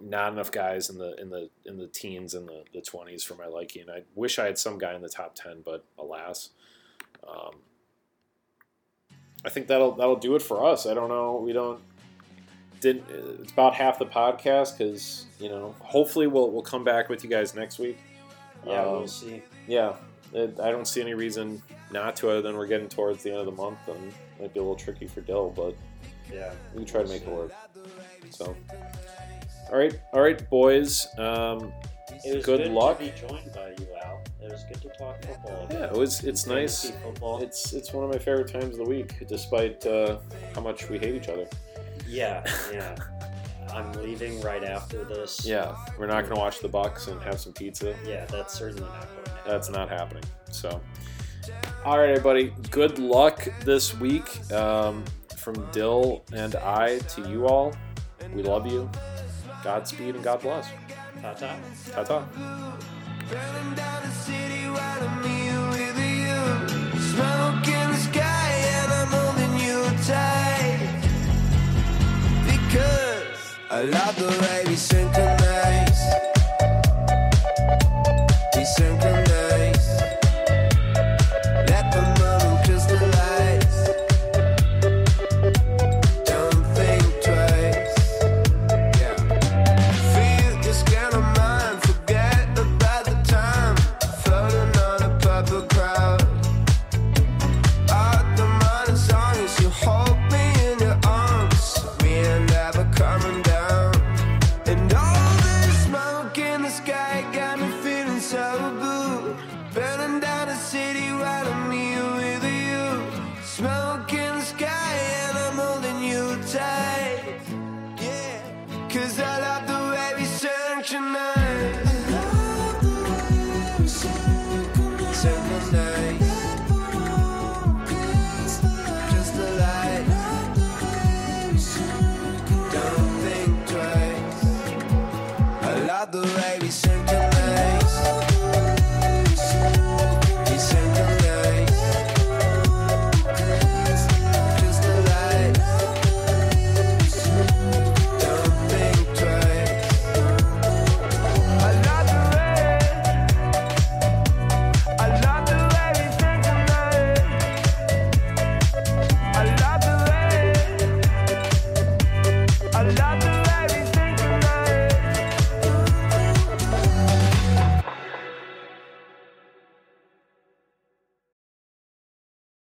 not 0.00 0.32
enough 0.32 0.50
guys 0.50 0.90
in 0.90 0.98
the 0.98 1.14
in 1.20 1.30
the 1.30 1.48
in 1.64 1.78
the 1.78 1.86
teens 1.86 2.34
and 2.34 2.46
the, 2.48 2.64
the 2.74 2.80
20s 2.80 3.24
for 3.24 3.34
my 3.34 3.46
liking. 3.46 3.88
I 3.88 4.02
wish 4.14 4.38
I 4.38 4.46
had 4.46 4.58
some 4.58 4.76
guy 4.78 4.94
in 4.94 5.00
the 5.02 5.08
top 5.08 5.34
10, 5.34 5.62
but 5.64 5.84
alas. 5.98 6.50
Um, 7.26 7.56
I 9.44 9.48
think 9.50 9.66
that'll 9.66 9.92
that'll 9.92 10.16
do 10.16 10.34
it 10.36 10.42
for 10.42 10.64
us. 10.64 10.86
I 10.86 10.94
don't 10.94 11.08
know. 11.08 11.36
We 11.36 11.52
don't 11.52 11.80
didn't. 12.80 13.04
It's 13.40 13.52
about 13.52 13.74
half 13.74 13.98
the 13.98 14.06
podcast 14.06 14.76
because 14.78 15.26
you 15.38 15.48
know. 15.48 15.74
Hopefully, 15.80 16.26
we'll 16.26 16.50
we'll 16.50 16.62
come 16.62 16.84
back 16.84 17.08
with 17.08 17.22
you 17.24 17.30
guys 17.30 17.54
next 17.54 17.78
week. 17.78 17.98
Yeah, 18.66 18.82
Um, 18.82 18.90
we'll 18.92 19.08
see. 19.08 19.42
Yeah, 19.66 19.94
it, 20.32 20.58
I 20.60 20.70
don't 20.70 20.86
see 20.86 21.00
any 21.00 21.14
reason 21.14 21.62
not 21.90 22.14
to, 22.16 22.30
other 22.30 22.40
than 22.42 22.56
we're 22.56 22.66
getting 22.68 22.88
towards 22.88 23.22
the 23.22 23.30
end 23.30 23.40
of 23.40 23.46
the 23.46 23.52
month 23.52 23.78
and 23.88 23.96
it 24.08 24.14
might 24.40 24.54
be 24.54 24.60
a 24.60 24.62
little 24.62 24.76
tricky 24.76 25.06
for 25.06 25.20
Dill, 25.20 25.50
but 25.50 25.74
Yeah. 26.32 26.52
we 26.72 26.78
can 26.78 26.86
try 26.86 27.02
to 27.02 27.08
make 27.08 27.22
it 27.22 27.28
work. 27.28 27.52
So, 28.30 28.56
All 29.70 29.78
right, 29.78 29.98
all 30.12 30.22
right, 30.22 30.48
boys. 30.48 31.06
Um, 31.18 31.72
It 32.24 32.36
was 32.36 32.46
Good 32.46 32.58
good, 32.62 32.70
luck. 32.72 32.98
to 32.98 33.04
be 33.06 33.10
joined 33.10 33.52
by 33.52 33.74
you, 33.78 33.86
Al. 34.04 34.22
It 34.42 34.50
was 34.50 34.64
good 34.64 34.82
to 34.82 34.88
talk 34.98 35.22
football. 35.22 35.68
yeah, 35.70 35.84
it 35.84 35.92
was. 35.92 36.24
It's 36.24 36.46
nice. 36.46 36.90
Football. 36.90 37.42
It's 37.42 37.72
it's 37.72 37.92
one 37.92 38.04
of 38.04 38.10
my 38.10 38.18
favorite 38.18 38.48
times 38.48 38.78
of 38.78 38.78
the 38.78 38.84
week, 38.84 39.26
despite 39.28 39.86
uh, 39.86 40.18
how 40.54 40.60
much 40.60 40.88
we 40.88 40.98
hate 40.98 41.14
each 41.14 41.28
other. 41.28 41.46
yeah, 42.08 42.44
yeah. 42.72 42.96
I'm 43.72 43.90
leaving 43.92 44.40
right 44.42 44.64
after 44.64 45.04
this. 45.04 45.46
Yeah, 45.46 45.74
we're 45.98 46.06
not 46.06 46.24
gonna 46.28 46.40
watch 46.40 46.60
the 46.60 46.68
Bucks 46.68 47.06
and 47.06 47.22
have 47.22 47.40
some 47.40 47.52
pizza. 47.52 47.94
Yeah, 48.06 48.26
that's 48.26 48.54
certainly 48.54 48.82
not 48.82 49.06
going 49.14 49.24
to 49.24 49.30
happen. 49.30 49.50
That's 49.50 49.70
not 49.70 49.88
happening. 49.88 50.24
So, 50.50 50.80
all 51.84 51.98
right, 51.98 52.10
everybody. 52.10 52.52
Good 52.70 52.98
luck 52.98 53.46
this 53.64 53.98
week. 53.98 54.52
Um, 54.52 55.04
from 55.42 55.66
Dill 55.72 56.22
and 56.32 56.54
I 56.54 56.98
to 57.00 57.28
you 57.28 57.46
all. 57.46 57.74
We 58.32 58.42
love 58.42 58.66
you. 58.70 58.88
Godspeed 59.64 60.14
and 60.14 60.22
God 60.24 60.40
bless. 60.40 60.68
Ta-ta. 61.20 61.58
Ta 61.92 62.04
ta. 62.04 62.20
Burning 62.34 62.91
I 73.74 73.84
love 73.84 74.16
the 74.16 74.28
way 74.28 74.64
we 74.68 74.76
synchronize. 74.76 75.01